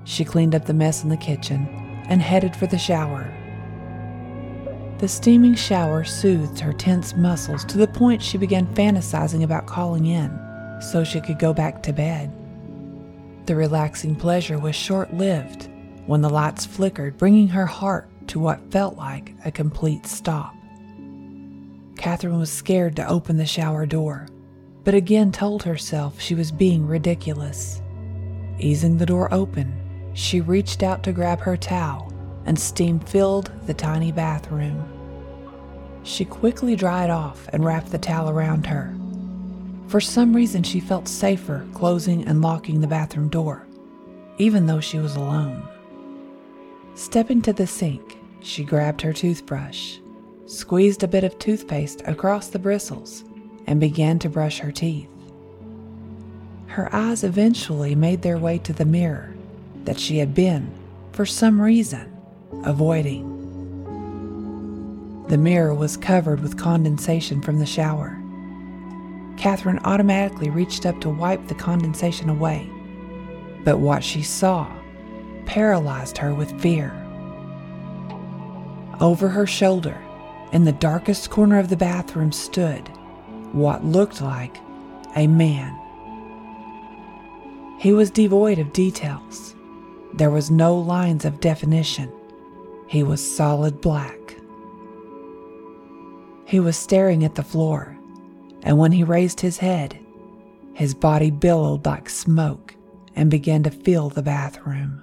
she 0.04 0.24
cleaned 0.24 0.54
up 0.54 0.66
the 0.66 0.74
mess 0.74 1.02
in 1.02 1.08
the 1.08 1.16
kitchen 1.16 1.66
and 2.08 2.20
headed 2.20 2.54
for 2.54 2.66
the 2.66 2.78
shower. 2.78 3.32
The 4.98 5.08
steaming 5.08 5.54
shower 5.54 6.04
soothed 6.04 6.60
her 6.60 6.72
tense 6.72 7.16
muscles 7.16 7.64
to 7.66 7.78
the 7.78 7.86
point 7.86 8.22
she 8.22 8.38
began 8.38 8.66
fantasizing 8.74 9.42
about 9.42 9.66
calling 9.66 10.06
in 10.06 10.38
so 10.80 11.02
she 11.02 11.20
could 11.20 11.38
go 11.38 11.52
back 11.52 11.82
to 11.82 11.92
bed. 11.92 12.32
The 13.46 13.56
relaxing 13.56 14.14
pleasure 14.14 14.58
was 14.58 14.76
short 14.76 15.12
lived 15.12 15.68
when 16.06 16.20
the 16.20 16.30
lights 16.30 16.64
flickered, 16.64 17.16
bringing 17.18 17.48
her 17.48 17.66
heart 17.66 18.08
to 18.28 18.38
what 18.38 18.70
felt 18.70 18.96
like 18.96 19.34
a 19.44 19.50
complete 19.50 20.06
stop. 20.06 20.54
Catherine 21.96 22.38
was 22.38 22.50
scared 22.50 22.96
to 22.96 23.08
open 23.08 23.36
the 23.36 23.46
shower 23.46 23.86
door, 23.86 24.26
but 24.84 24.94
again 24.94 25.32
told 25.32 25.62
herself 25.62 26.20
she 26.20 26.34
was 26.34 26.52
being 26.52 26.86
ridiculous. 26.86 27.80
Easing 28.58 28.98
the 28.98 29.06
door 29.06 29.32
open, 29.32 29.72
she 30.14 30.40
reached 30.40 30.82
out 30.82 31.02
to 31.02 31.12
grab 31.12 31.40
her 31.40 31.56
towel, 31.56 32.12
and 32.46 32.58
steam 32.58 33.00
filled 33.00 33.50
the 33.66 33.74
tiny 33.74 34.12
bathroom. 34.12 34.86
She 36.02 36.24
quickly 36.24 36.76
dried 36.76 37.10
off 37.10 37.48
and 37.52 37.64
wrapped 37.64 37.90
the 37.90 37.98
towel 37.98 38.28
around 38.28 38.66
her. 38.66 38.94
For 39.88 40.00
some 40.00 40.34
reason, 40.34 40.62
she 40.62 40.80
felt 40.80 41.08
safer 41.08 41.66
closing 41.72 42.26
and 42.26 42.42
locking 42.42 42.80
the 42.80 42.86
bathroom 42.86 43.28
door, 43.28 43.66
even 44.38 44.66
though 44.66 44.80
she 44.80 44.98
was 44.98 45.16
alone. 45.16 45.66
Stepping 46.94 47.42
to 47.42 47.52
the 47.52 47.66
sink, 47.66 48.18
she 48.40 48.62
grabbed 48.64 49.00
her 49.00 49.12
toothbrush, 49.12 49.98
squeezed 50.46 51.02
a 51.02 51.08
bit 51.08 51.24
of 51.24 51.38
toothpaste 51.38 52.02
across 52.06 52.48
the 52.48 52.58
bristles, 52.58 53.24
and 53.66 53.80
began 53.80 54.18
to 54.18 54.28
brush 54.28 54.58
her 54.58 54.72
teeth. 54.72 55.08
Her 56.66 56.94
eyes 56.94 57.24
eventually 57.24 57.94
made 57.94 58.22
their 58.22 58.38
way 58.38 58.58
to 58.58 58.72
the 58.72 58.84
mirror 58.84 59.34
that 59.84 59.98
she 59.98 60.18
had 60.18 60.34
been, 60.34 60.70
for 61.12 61.24
some 61.24 61.60
reason, 61.60 62.12
avoiding. 62.64 63.30
The 65.28 65.38
mirror 65.38 65.72
was 65.72 65.96
covered 65.96 66.40
with 66.40 66.58
condensation 66.58 67.40
from 67.40 67.58
the 67.58 67.66
shower. 67.66 68.20
Catherine 69.36 69.80
automatically 69.84 70.50
reached 70.50 70.84
up 70.84 71.00
to 71.00 71.08
wipe 71.08 71.46
the 71.48 71.54
condensation 71.54 72.28
away, 72.28 72.68
but 73.64 73.78
what 73.78 74.04
she 74.04 74.22
saw 74.22 74.70
paralyzed 75.46 76.18
her 76.18 76.34
with 76.34 76.60
fear. 76.60 76.92
Over 79.00 79.28
her 79.28 79.46
shoulder, 79.46 79.98
in 80.54 80.64
the 80.64 80.72
darkest 80.72 81.30
corner 81.30 81.58
of 81.58 81.68
the 81.68 81.76
bathroom, 81.76 82.30
stood 82.30 82.88
what 83.52 83.84
looked 83.84 84.22
like 84.22 84.56
a 85.16 85.26
man. 85.26 85.76
He 87.78 87.92
was 87.92 88.10
devoid 88.10 88.60
of 88.60 88.72
details. 88.72 89.56
There 90.14 90.30
was 90.30 90.52
no 90.52 90.78
lines 90.78 91.24
of 91.24 91.40
definition. 91.40 92.10
He 92.86 93.02
was 93.02 93.36
solid 93.36 93.80
black. 93.80 94.16
He 96.46 96.60
was 96.60 96.76
staring 96.76 97.24
at 97.24 97.34
the 97.34 97.42
floor, 97.42 97.98
and 98.62 98.78
when 98.78 98.92
he 98.92 99.02
raised 99.02 99.40
his 99.40 99.58
head, 99.58 99.98
his 100.72 100.94
body 100.94 101.32
billowed 101.32 101.84
like 101.84 102.08
smoke 102.08 102.76
and 103.16 103.28
began 103.28 103.64
to 103.64 103.70
fill 103.70 104.08
the 104.08 104.22
bathroom. 104.22 105.02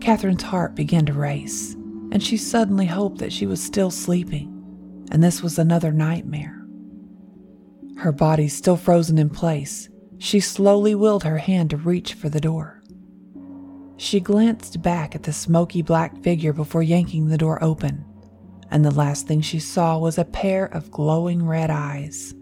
Catherine's 0.00 0.42
heart 0.42 0.74
began 0.74 1.06
to 1.06 1.14
race, 1.14 1.74
and 2.10 2.22
she 2.22 2.36
suddenly 2.36 2.86
hoped 2.86 3.18
that 3.18 3.32
she 3.32 3.46
was 3.46 3.62
still 3.62 3.90
sleeping, 3.90 5.06
and 5.10 5.22
this 5.22 5.42
was 5.42 5.58
another 5.58 5.92
nightmare. 5.92 6.64
Her 7.96 8.12
body 8.12 8.48
still 8.48 8.76
frozen 8.76 9.18
in 9.18 9.30
place, 9.30 9.88
she 10.18 10.40
slowly 10.40 10.94
willed 10.94 11.24
her 11.24 11.38
hand 11.38 11.70
to 11.70 11.76
reach 11.76 12.14
for 12.14 12.28
the 12.28 12.40
door. 12.40 12.82
She 13.96 14.20
glanced 14.20 14.80
back 14.80 15.14
at 15.14 15.24
the 15.24 15.32
smoky 15.32 15.82
black 15.82 16.22
figure 16.22 16.52
before 16.52 16.82
yanking 16.82 17.26
the 17.26 17.38
door 17.38 17.62
open, 17.62 18.04
and 18.70 18.84
the 18.84 18.92
last 18.92 19.26
thing 19.26 19.40
she 19.40 19.58
saw 19.58 19.98
was 19.98 20.18
a 20.18 20.24
pair 20.24 20.66
of 20.66 20.90
glowing 20.90 21.44
red 21.44 21.70
eyes. 21.70 22.34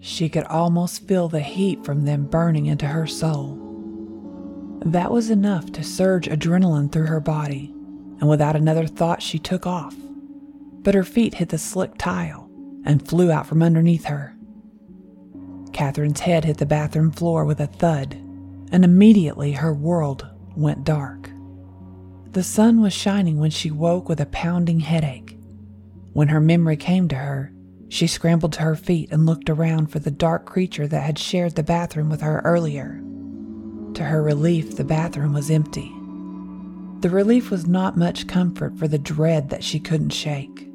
She 0.00 0.28
could 0.28 0.44
almost 0.44 1.06
feel 1.06 1.28
the 1.28 1.40
heat 1.40 1.84
from 1.84 2.04
them 2.04 2.26
burning 2.26 2.66
into 2.66 2.86
her 2.86 3.06
soul. 3.06 3.60
That 4.84 5.10
was 5.10 5.30
enough 5.30 5.72
to 5.72 5.82
surge 5.82 6.28
adrenaline 6.28 6.92
through 6.92 7.06
her 7.06 7.20
body, 7.20 7.74
and 8.20 8.28
without 8.28 8.56
another 8.56 8.86
thought, 8.86 9.22
she 9.22 9.38
took 9.38 9.66
off. 9.66 9.94
But 10.82 10.94
her 10.94 11.04
feet 11.04 11.34
hit 11.34 11.48
the 11.48 11.58
slick 11.58 11.96
tile 11.98 12.50
and 12.84 13.06
flew 13.06 13.30
out 13.30 13.46
from 13.46 13.62
underneath 13.62 14.04
her. 14.04 14.34
Catherine's 15.72 16.20
head 16.20 16.44
hit 16.44 16.58
the 16.58 16.66
bathroom 16.66 17.10
floor 17.10 17.44
with 17.44 17.60
a 17.60 17.66
thud, 17.66 18.14
and 18.70 18.84
immediately 18.84 19.52
her 19.52 19.72
world 19.72 20.26
went 20.56 20.84
dark. 20.84 21.30
The 22.32 22.42
sun 22.42 22.80
was 22.80 22.92
shining 22.92 23.38
when 23.38 23.50
she 23.50 23.70
woke 23.70 24.08
with 24.08 24.20
a 24.20 24.26
pounding 24.26 24.80
headache. 24.80 25.38
When 26.12 26.28
her 26.28 26.40
memory 26.40 26.76
came 26.76 27.08
to 27.08 27.16
her, 27.16 27.52
she 27.88 28.08
scrambled 28.08 28.52
to 28.54 28.62
her 28.62 28.74
feet 28.74 29.12
and 29.12 29.24
looked 29.24 29.48
around 29.48 29.86
for 29.86 30.00
the 30.00 30.10
dark 30.10 30.44
creature 30.44 30.88
that 30.88 31.02
had 31.02 31.18
shared 31.18 31.54
the 31.54 31.62
bathroom 31.62 32.10
with 32.10 32.22
her 32.22 32.40
earlier. 32.44 33.00
To 33.94 34.02
her 34.02 34.20
relief, 34.20 34.76
the 34.76 34.82
bathroom 34.82 35.32
was 35.32 35.48
empty. 35.48 35.93
The 37.04 37.10
relief 37.10 37.50
was 37.50 37.66
not 37.66 37.98
much 37.98 38.26
comfort 38.26 38.78
for 38.78 38.88
the 38.88 38.96
dread 38.96 39.50
that 39.50 39.62
she 39.62 39.78
couldn't 39.78 40.08
shake. 40.08 40.70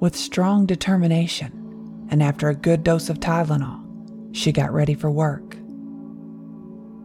With 0.00 0.16
strong 0.16 0.64
determination, 0.64 2.06
and 2.08 2.22
after 2.22 2.48
a 2.48 2.54
good 2.54 2.82
dose 2.82 3.10
of 3.10 3.20
Tylenol, 3.20 4.34
she 4.34 4.52
got 4.52 4.72
ready 4.72 4.94
for 4.94 5.10
work. 5.10 5.58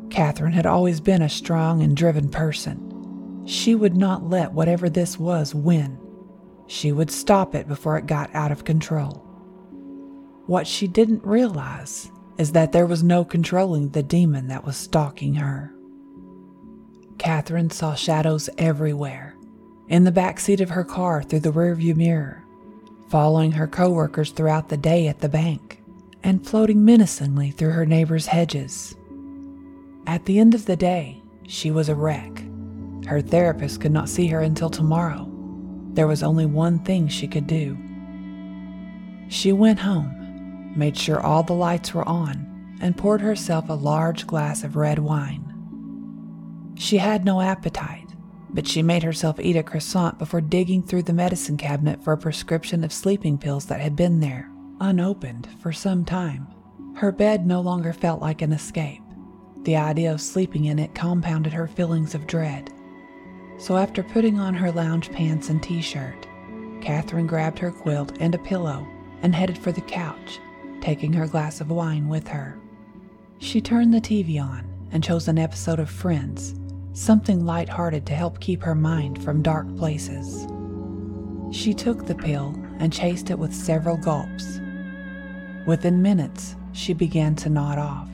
Catherine 0.09 0.53
had 0.53 0.65
always 0.65 1.01
been 1.01 1.21
a 1.21 1.27
strong 1.27 1.83
and 1.83 1.97
driven 1.97 2.29
person. 2.29 3.43
She 3.45 3.75
would 3.75 3.97
not 3.97 4.29
let 4.29 4.53
whatever 4.53 4.89
this 4.89 5.19
was 5.19 5.53
win. 5.53 5.99
She 6.67 6.93
would 6.93 7.11
stop 7.11 7.53
it 7.55 7.67
before 7.67 7.97
it 7.97 8.07
got 8.07 8.33
out 8.33 8.53
of 8.53 8.63
control. 8.63 9.15
What 10.45 10.65
she 10.65 10.87
didn't 10.87 11.25
realize 11.25 12.09
is 12.37 12.53
that 12.53 12.71
there 12.71 12.87
was 12.87 13.03
no 13.03 13.25
controlling 13.25 13.89
the 13.89 14.01
demon 14.01 14.47
that 14.47 14.63
was 14.63 14.77
stalking 14.77 15.33
her. 15.33 15.75
Catherine 17.21 17.69
saw 17.69 17.93
shadows 17.93 18.49
everywhere 18.57 19.35
in 19.87 20.05
the 20.05 20.11
back 20.11 20.39
seat 20.39 20.59
of 20.59 20.71
her 20.71 20.83
car 20.83 21.21
through 21.21 21.41
the 21.41 21.51
rearview 21.51 21.95
mirror, 21.95 22.43
following 23.09 23.51
her 23.51 23.67
coworkers 23.67 24.31
throughout 24.31 24.69
the 24.69 24.77
day 24.77 25.07
at 25.07 25.19
the 25.19 25.29
bank, 25.29 25.83
and 26.23 26.43
floating 26.43 26.83
menacingly 26.83 27.51
through 27.51 27.69
her 27.69 27.85
neighbor's 27.85 28.25
hedges. 28.25 28.95
At 30.07 30.25
the 30.25 30.39
end 30.39 30.55
of 30.55 30.65
the 30.65 30.75
day, 30.75 31.21
she 31.47 31.69
was 31.69 31.89
a 31.89 31.95
wreck. 31.95 32.43
Her 33.05 33.21
therapist 33.21 33.81
could 33.81 33.91
not 33.91 34.09
see 34.09 34.25
her 34.25 34.41
until 34.41 34.71
tomorrow. 34.71 35.31
There 35.93 36.07
was 36.07 36.23
only 36.23 36.47
one 36.47 36.79
thing 36.79 37.07
she 37.07 37.27
could 37.27 37.45
do. 37.45 37.77
She 39.29 39.53
went 39.53 39.77
home 39.77 40.17
made 40.75 40.97
sure 40.97 41.19
all 41.19 41.43
the 41.43 41.53
lights 41.53 41.93
were 41.93 42.07
on, 42.07 42.77
and 42.81 42.97
poured 42.97 43.21
herself 43.21 43.69
a 43.69 43.73
large 43.73 44.25
glass 44.25 44.63
of 44.63 44.75
red 44.75 44.97
wine. 44.97 45.50
She 46.81 46.97
had 46.97 47.23
no 47.23 47.41
appetite, 47.41 48.09
but 48.49 48.67
she 48.67 48.81
made 48.81 49.03
herself 49.03 49.39
eat 49.39 49.55
a 49.55 49.61
croissant 49.61 50.17
before 50.17 50.41
digging 50.41 50.81
through 50.81 51.03
the 51.03 51.13
medicine 51.13 51.55
cabinet 51.55 52.03
for 52.03 52.11
a 52.11 52.17
prescription 52.17 52.83
of 52.83 52.91
sleeping 52.91 53.37
pills 53.37 53.67
that 53.67 53.79
had 53.79 53.95
been 53.95 54.19
there, 54.19 54.49
unopened, 54.79 55.47
for 55.59 55.71
some 55.71 56.03
time. 56.03 56.47
Her 56.95 57.11
bed 57.11 57.45
no 57.45 57.61
longer 57.61 57.93
felt 57.93 58.19
like 58.19 58.41
an 58.41 58.51
escape. 58.51 59.03
The 59.61 59.75
idea 59.75 60.11
of 60.11 60.21
sleeping 60.21 60.65
in 60.65 60.79
it 60.79 60.95
compounded 60.95 61.53
her 61.53 61.67
feelings 61.67 62.15
of 62.15 62.25
dread. 62.25 62.73
So, 63.59 63.77
after 63.77 64.01
putting 64.01 64.39
on 64.39 64.55
her 64.55 64.71
lounge 64.71 65.11
pants 65.11 65.49
and 65.49 65.61
t 65.61 65.83
shirt, 65.83 66.27
Catherine 66.81 67.27
grabbed 67.27 67.59
her 67.59 67.71
quilt 67.71 68.17
and 68.19 68.33
a 68.33 68.39
pillow 68.39 68.87
and 69.21 69.35
headed 69.35 69.59
for 69.59 69.71
the 69.71 69.81
couch 69.81 70.39
taking 70.81 71.13
her 71.13 71.27
glass 71.27 71.61
of 71.61 71.69
wine 71.69 72.07
with 72.09 72.27
her. 72.29 72.57
She 73.37 73.61
turned 73.61 73.93
the 73.93 74.01
TV 74.01 74.41
on 74.41 74.67
and 74.91 75.03
chose 75.03 75.27
an 75.27 75.37
episode 75.37 75.79
of 75.79 75.87
Friends, 75.87 76.55
something 76.93 77.45
light-hearted 77.45 78.05
to 78.05 78.13
help 78.13 78.39
keep 78.39 78.61
her 78.61 78.75
mind 78.75 79.23
from 79.23 79.41
dark 79.41 79.73
places. 79.77 80.47
She 81.51 81.73
took 81.73 82.05
the 82.05 82.15
pill 82.15 82.55
and 82.79 82.91
chased 82.91 83.29
it 83.29 83.39
with 83.39 83.53
several 83.53 83.97
gulps. 83.97 84.59
Within 85.65 86.01
minutes, 86.01 86.55
she 86.73 86.93
began 86.93 87.35
to 87.35 87.49
nod 87.49 87.77
off. 87.77 88.09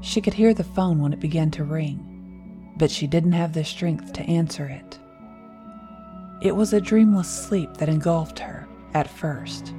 She 0.00 0.20
could 0.20 0.34
hear 0.34 0.54
the 0.54 0.64
phone 0.64 1.00
when 1.00 1.12
it 1.12 1.20
began 1.20 1.50
to 1.52 1.64
ring, 1.64 2.74
but 2.76 2.90
she 2.90 3.06
didn't 3.06 3.32
have 3.32 3.52
the 3.52 3.64
strength 3.64 4.12
to 4.14 4.22
answer 4.22 4.66
it. 4.66 4.98
It 6.40 6.54
was 6.54 6.72
a 6.72 6.80
dreamless 6.80 7.28
sleep 7.28 7.76
that 7.78 7.88
engulfed 7.88 8.38
her 8.38 8.68
at 8.92 9.08
first, 9.08 9.72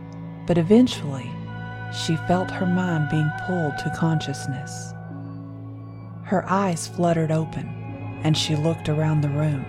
but 0.48 0.58
eventually 0.58 1.30
she 1.94 2.16
felt 2.28 2.50
her 2.52 2.66
mind 2.66 3.10
being 3.10 3.30
pulled 3.46 3.78
to 3.80 3.94
consciousness. 3.96 4.94
Her 6.24 6.44
eyes 6.50 6.88
fluttered 6.88 7.32
open, 7.32 7.85
and 8.24 8.38
she 8.38 8.56
looked 8.56 8.90
around 8.90 9.22
the 9.22 9.30
room. 9.30 9.66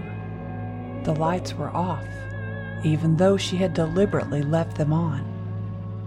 The 1.05 1.15
lights 1.15 1.55
were 1.55 1.71
off, 1.71 2.07
even 2.85 3.17
though 3.17 3.37
she 3.37 3.57
had 3.57 3.75
deliberately 3.75 4.43
left 4.43 4.77
them 4.77 4.93
on. 4.93 5.33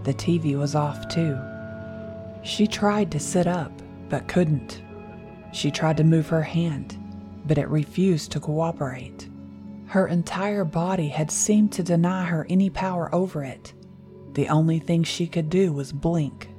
The 0.03 0.13
TV 0.13 0.57
was 0.57 0.75
off 0.75 1.07
too. 1.07 1.37
She 2.43 2.67
tried 2.67 3.11
to 3.11 3.19
sit 3.19 3.47
up, 3.47 3.71
but 4.09 4.27
couldn't. 4.27 4.81
She 5.51 5.71
tried 5.71 5.97
to 5.97 6.03
move 6.03 6.27
her 6.27 6.43
hand, 6.43 6.97
but 7.45 7.57
it 7.57 7.67
refused 7.69 8.31
to 8.31 8.39
cooperate. 8.39 9.29
Her 9.87 10.07
entire 10.07 10.65
body 10.65 11.07
had 11.07 11.31
seemed 11.31 11.71
to 11.73 11.83
deny 11.83 12.25
her 12.25 12.45
any 12.49 12.69
power 12.69 13.13
over 13.13 13.43
it. 13.43 13.73
The 14.33 14.47
only 14.47 14.79
thing 14.79 15.03
she 15.03 15.27
could 15.27 15.49
do 15.49 15.73
was 15.73 15.91
blink. 15.91 16.49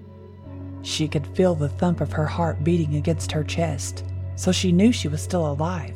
She 0.82 1.06
could 1.06 1.26
feel 1.36 1.54
the 1.54 1.68
thump 1.68 2.00
of 2.00 2.12
her 2.12 2.26
heart 2.26 2.64
beating 2.64 2.96
against 2.96 3.32
her 3.32 3.44
chest, 3.44 4.04
so 4.40 4.50
she 4.50 4.72
knew 4.72 4.90
she 4.90 5.06
was 5.06 5.20
still 5.20 5.52
alive. 5.52 5.94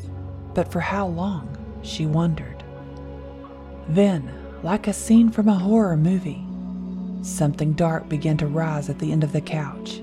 But 0.52 0.70
for 0.70 0.80
how 0.80 1.06
long, 1.06 1.56
she 1.80 2.04
wondered. 2.04 2.62
Then, 3.88 4.30
like 4.62 4.86
a 4.86 4.92
scene 4.92 5.30
from 5.30 5.48
a 5.48 5.54
horror 5.54 5.96
movie, 5.96 6.44
something 7.22 7.72
dark 7.72 8.06
began 8.06 8.36
to 8.36 8.46
rise 8.46 8.90
at 8.90 8.98
the 8.98 9.12
end 9.12 9.24
of 9.24 9.32
the 9.32 9.40
couch. 9.40 10.02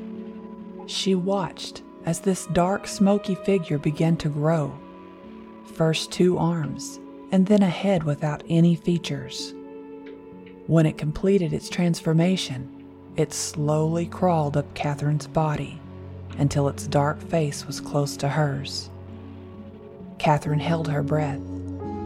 She 0.87 1.13
watched 1.13 1.83
as 2.07 2.21
this 2.21 2.47
dark, 2.47 2.87
smoky 2.87 3.35
figure 3.35 3.77
began 3.77 4.17
to 4.17 4.29
grow. 4.29 4.75
First 5.75 6.11
two 6.11 6.39
arms, 6.39 6.99
and 7.31 7.45
then 7.45 7.61
a 7.61 7.69
head 7.69 8.03
without 8.05 8.41
any 8.49 8.73
features. 8.73 9.53
When 10.65 10.87
it 10.87 10.97
completed 10.97 11.53
its 11.53 11.69
transformation, 11.69 12.87
it 13.17 13.33
slowly 13.33 14.07
crawled 14.07 14.57
up 14.57 14.73
Catherine's 14.73 15.27
body 15.27 15.80
until 16.41 16.67
its 16.67 16.87
dark 16.87 17.21
face 17.29 17.67
was 17.67 17.79
close 17.79 18.17
to 18.17 18.27
hers. 18.27 18.89
Catherine 20.17 20.59
held 20.59 20.87
her 20.87 21.03
breath, 21.03 21.39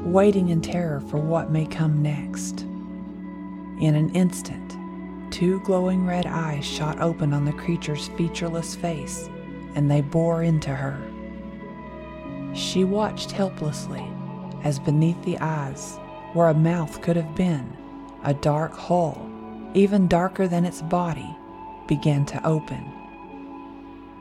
waiting 0.03 0.49
in 0.49 0.61
terror 0.61 0.99
for 1.09 1.17
what 1.17 1.51
may 1.51 1.65
come 1.65 2.03
next. 2.03 2.63
In 3.79 3.95
an 3.95 4.13
instant, 4.13 4.75
two 5.31 5.61
glowing 5.61 6.05
red 6.05 6.25
eyes 6.25 6.65
shot 6.65 6.99
open 6.99 7.31
on 7.31 7.45
the 7.45 7.53
creature's 7.53 8.09
featureless 8.17 8.75
face, 8.75 9.29
and 9.73 9.89
they 9.89 10.01
bore 10.01 10.43
into 10.43 10.75
her. 10.75 11.01
She 12.53 12.83
watched 12.83 13.31
helplessly 13.31 14.05
as 14.65 14.79
beneath 14.79 15.21
the 15.23 15.37
eyes, 15.39 15.97
where 16.33 16.49
a 16.49 16.53
mouth 16.53 17.01
could 17.01 17.15
have 17.15 17.35
been, 17.35 17.71
a 18.25 18.33
dark 18.33 18.73
hole, 18.73 19.29
even 19.73 20.09
darker 20.09 20.45
than 20.45 20.65
its 20.65 20.81
body, 20.81 21.37
began 21.87 22.25
to 22.25 22.45
open. 22.45 22.94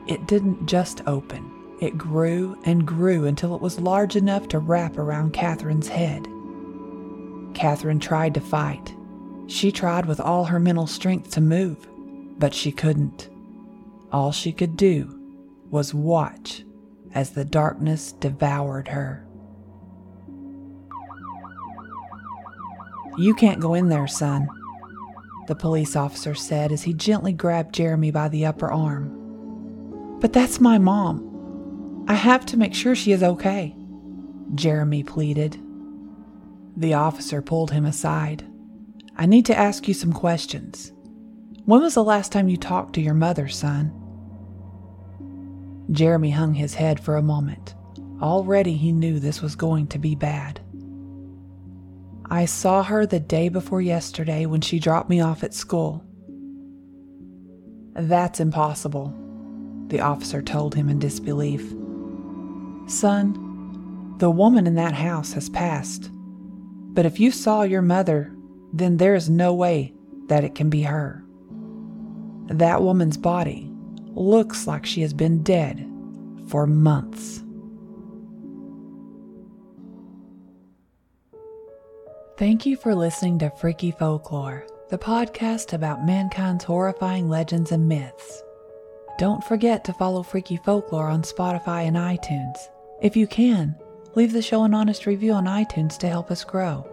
It 0.07 0.27
didn't 0.27 0.67
just 0.67 1.01
open, 1.07 1.51
it 1.81 1.97
grew 1.97 2.57
and 2.63 2.85
grew 2.85 3.25
until 3.25 3.55
it 3.55 3.61
was 3.61 3.79
large 3.79 4.15
enough 4.15 4.47
to 4.49 4.59
wrap 4.59 4.97
around 4.97 5.33
Catherine's 5.33 5.87
head. 5.87 6.27
Catherine 7.55 7.99
tried 7.99 8.33
to 8.35 8.41
fight. 8.41 8.95
She 9.47 9.71
tried 9.71 10.05
with 10.05 10.19
all 10.19 10.45
her 10.45 10.59
mental 10.59 10.87
strength 10.87 11.31
to 11.31 11.41
move, 11.41 11.87
but 12.37 12.53
she 12.53 12.71
couldn't. 12.71 13.29
All 14.11 14.31
she 14.31 14.51
could 14.51 14.77
do 14.77 15.19
was 15.69 15.93
watch 15.93 16.63
as 17.13 17.31
the 17.31 17.45
darkness 17.45 18.11
devoured 18.11 18.89
her. 18.89 19.25
You 23.17 23.33
can't 23.33 23.61
go 23.61 23.73
in 23.73 23.87
there, 23.87 24.07
son, 24.07 24.49
the 25.47 25.55
police 25.55 25.95
officer 25.95 26.35
said 26.35 26.71
as 26.71 26.83
he 26.83 26.93
gently 26.93 27.31
grabbed 27.31 27.73
Jeremy 27.73 28.11
by 28.11 28.27
the 28.27 28.45
upper 28.45 28.71
arm. 28.71 29.24
But 30.25 30.33
that's 30.33 30.59
my 30.59 30.79
mom. 30.79 32.03
I 32.07 32.15
have 32.15 32.47
to 32.47 32.57
make 32.57 32.73
sure 32.73 32.95
she 32.95 33.11
is 33.11 33.21
okay, 33.21 33.75
Jeremy 34.55 35.03
pleaded. 35.03 35.61
The 36.75 36.95
officer 36.95 37.43
pulled 37.43 37.69
him 37.69 37.85
aside. 37.85 38.43
I 39.15 39.27
need 39.27 39.45
to 39.45 39.55
ask 39.55 39.87
you 39.87 39.93
some 39.93 40.11
questions. 40.11 40.91
When 41.65 41.81
was 41.81 41.93
the 41.93 42.03
last 42.03 42.31
time 42.31 42.49
you 42.49 42.57
talked 42.57 42.93
to 42.95 43.01
your 43.01 43.13
mother, 43.13 43.47
son? 43.47 43.93
Jeremy 45.91 46.31
hung 46.31 46.55
his 46.55 46.73
head 46.73 46.99
for 46.99 47.17
a 47.17 47.21
moment. 47.21 47.75
Already 48.19 48.73
he 48.73 48.91
knew 48.91 49.19
this 49.19 49.43
was 49.43 49.55
going 49.55 49.85
to 49.89 49.99
be 49.99 50.15
bad. 50.15 50.59
I 52.31 52.45
saw 52.45 52.81
her 52.81 53.05
the 53.05 53.19
day 53.19 53.49
before 53.49 53.79
yesterday 53.79 54.47
when 54.47 54.61
she 54.61 54.79
dropped 54.79 55.07
me 55.07 55.21
off 55.21 55.43
at 55.43 55.53
school. 55.53 56.03
That's 57.93 58.39
impossible, 58.39 59.13
the 59.87 59.99
officer 59.99 60.41
told 60.41 60.75
him 60.75 60.89
in 60.89 60.99
disbelief. 60.99 61.61
Son, 62.87 64.15
the 64.17 64.29
woman 64.29 64.67
in 64.67 64.75
that 64.75 64.93
house 64.93 65.33
has 65.33 65.49
passed. 65.49 66.09
But 66.93 67.05
if 67.05 67.19
you 67.19 67.31
saw 67.31 67.63
your 67.63 67.81
mother, 67.81 68.33
then 68.71 68.97
there 68.97 69.15
is 69.15 69.29
no 69.29 69.53
way 69.53 69.93
that 70.27 70.43
it 70.43 70.55
can 70.55 70.69
be 70.69 70.83
her. 70.83 71.23
That 72.47 72.81
woman's 72.81 73.17
body 73.17 73.71
looks 74.13 74.67
like 74.67 74.85
she 74.85 75.01
has 75.01 75.13
been 75.13 75.43
dead 75.43 75.89
for 76.47 76.65
months. 76.65 77.41
Thank 82.37 82.65
you 82.65 82.75
for 82.75 82.93
listening 82.93 83.39
to 83.39 83.49
Freaky 83.49 83.91
Folklore, 83.91 84.65
the 84.89 84.97
podcast 84.97 85.73
about 85.73 86.05
mankind's 86.05 86.65
horrifying 86.65 87.29
legends 87.29 87.71
and 87.71 87.87
myths. 87.87 88.43
Don't 89.17 89.41
forget 89.41 89.85
to 89.85 89.93
follow 89.93 90.23
Freaky 90.23 90.57
Folklore 90.57 91.07
on 91.07 91.21
Spotify 91.21 91.87
and 91.87 91.95
iTunes. 91.95 92.57
If 93.01 93.15
you 93.15 93.27
can, 93.27 93.73
leave 94.13 94.33
the 94.33 94.41
show 94.41 94.63
an 94.65 94.73
honest 94.73 95.05
review 95.05 95.31
on 95.31 95.45
iTunes 95.45 95.97
to 95.99 96.09
help 96.09 96.31
us 96.31 96.43
grow. 96.43 96.85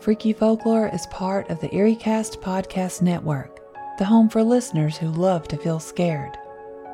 Freaky 0.00 0.32
Folklore 0.32 0.88
is 0.94 1.06
part 1.08 1.50
of 1.50 1.60
the 1.60 1.68
EerieCast 1.68 2.40
Podcast 2.40 3.02
Network, 3.02 3.60
the 3.98 4.04
home 4.06 4.30
for 4.30 4.42
listeners 4.42 4.96
who 4.96 5.08
love 5.08 5.46
to 5.48 5.58
feel 5.58 5.78
scared. 5.78 6.38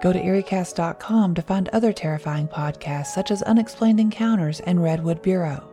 Go 0.02 0.12
to 0.12 0.20
EerieCast.com 0.20 1.36
to 1.36 1.42
find 1.42 1.68
other 1.68 1.92
terrifying 1.92 2.48
podcasts 2.48 3.14
such 3.14 3.30
as 3.30 3.42
Unexplained 3.42 4.00
Encounters 4.00 4.58
and 4.60 4.82
Redwood 4.82 5.22
Bureau. 5.22 5.68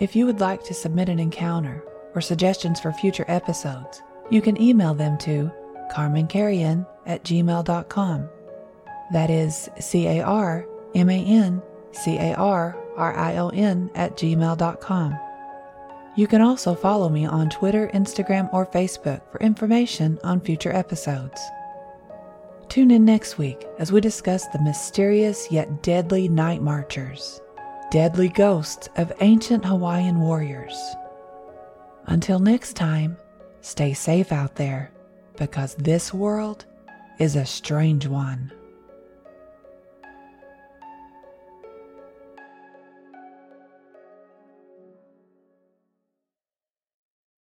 If 0.00 0.14
you 0.14 0.26
would 0.26 0.40
like 0.40 0.62
to 0.64 0.74
submit 0.74 1.08
an 1.08 1.18
encounter 1.18 1.82
or 2.14 2.20
suggestions 2.20 2.78
for 2.78 2.92
future 2.92 3.24
episodes, 3.28 4.02
you 4.28 4.42
can 4.42 4.60
email 4.60 4.92
them 4.92 5.16
to 5.18 5.50
carmancarrion 5.90 6.86
at 7.06 7.24
gmail.com. 7.24 8.28
That 9.12 9.30
is 9.30 9.68
C 9.78 10.06
A 10.06 10.22
R 10.22 10.66
M 10.94 11.10
A 11.10 11.24
N 11.24 11.62
C 11.92 12.16
A 12.16 12.34
R 12.34 12.76
R 12.96 13.16
I 13.16 13.36
O 13.36 13.48
N 13.48 13.90
at 13.94 14.16
gmail.com. 14.16 15.18
You 16.16 16.26
can 16.26 16.42
also 16.42 16.74
follow 16.74 17.08
me 17.08 17.24
on 17.24 17.50
Twitter, 17.50 17.88
Instagram, 17.94 18.52
or 18.52 18.66
Facebook 18.66 19.22
for 19.30 19.40
information 19.40 20.18
on 20.24 20.40
future 20.40 20.72
episodes. 20.72 21.40
Tune 22.68 22.90
in 22.90 23.04
next 23.04 23.38
week 23.38 23.66
as 23.78 23.90
we 23.90 24.00
discuss 24.00 24.46
the 24.48 24.62
mysterious 24.62 25.50
yet 25.50 25.82
deadly 25.82 26.28
night 26.28 26.62
marchers 26.62 27.40
deadly 27.90 28.28
ghosts 28.28 28.88
of 28.96 29.12
ancient 29.20 29.64
Hawaiian 29.64 30.20
warriors. 30.20 30.78
Until 32.06 32.38
next 32.38 32.74
time, 32.74 33.16
stay 33.62 33.92
safe 33.94 34.30
out 34.30 34.54
there 34.54 34.92
because 35.36 35.74
this 35.74 36.14
world 36.14 36.66
is 37.20 37.36
a 37.36 37.44
strange 37.44 38.06
one. 38.06 38.50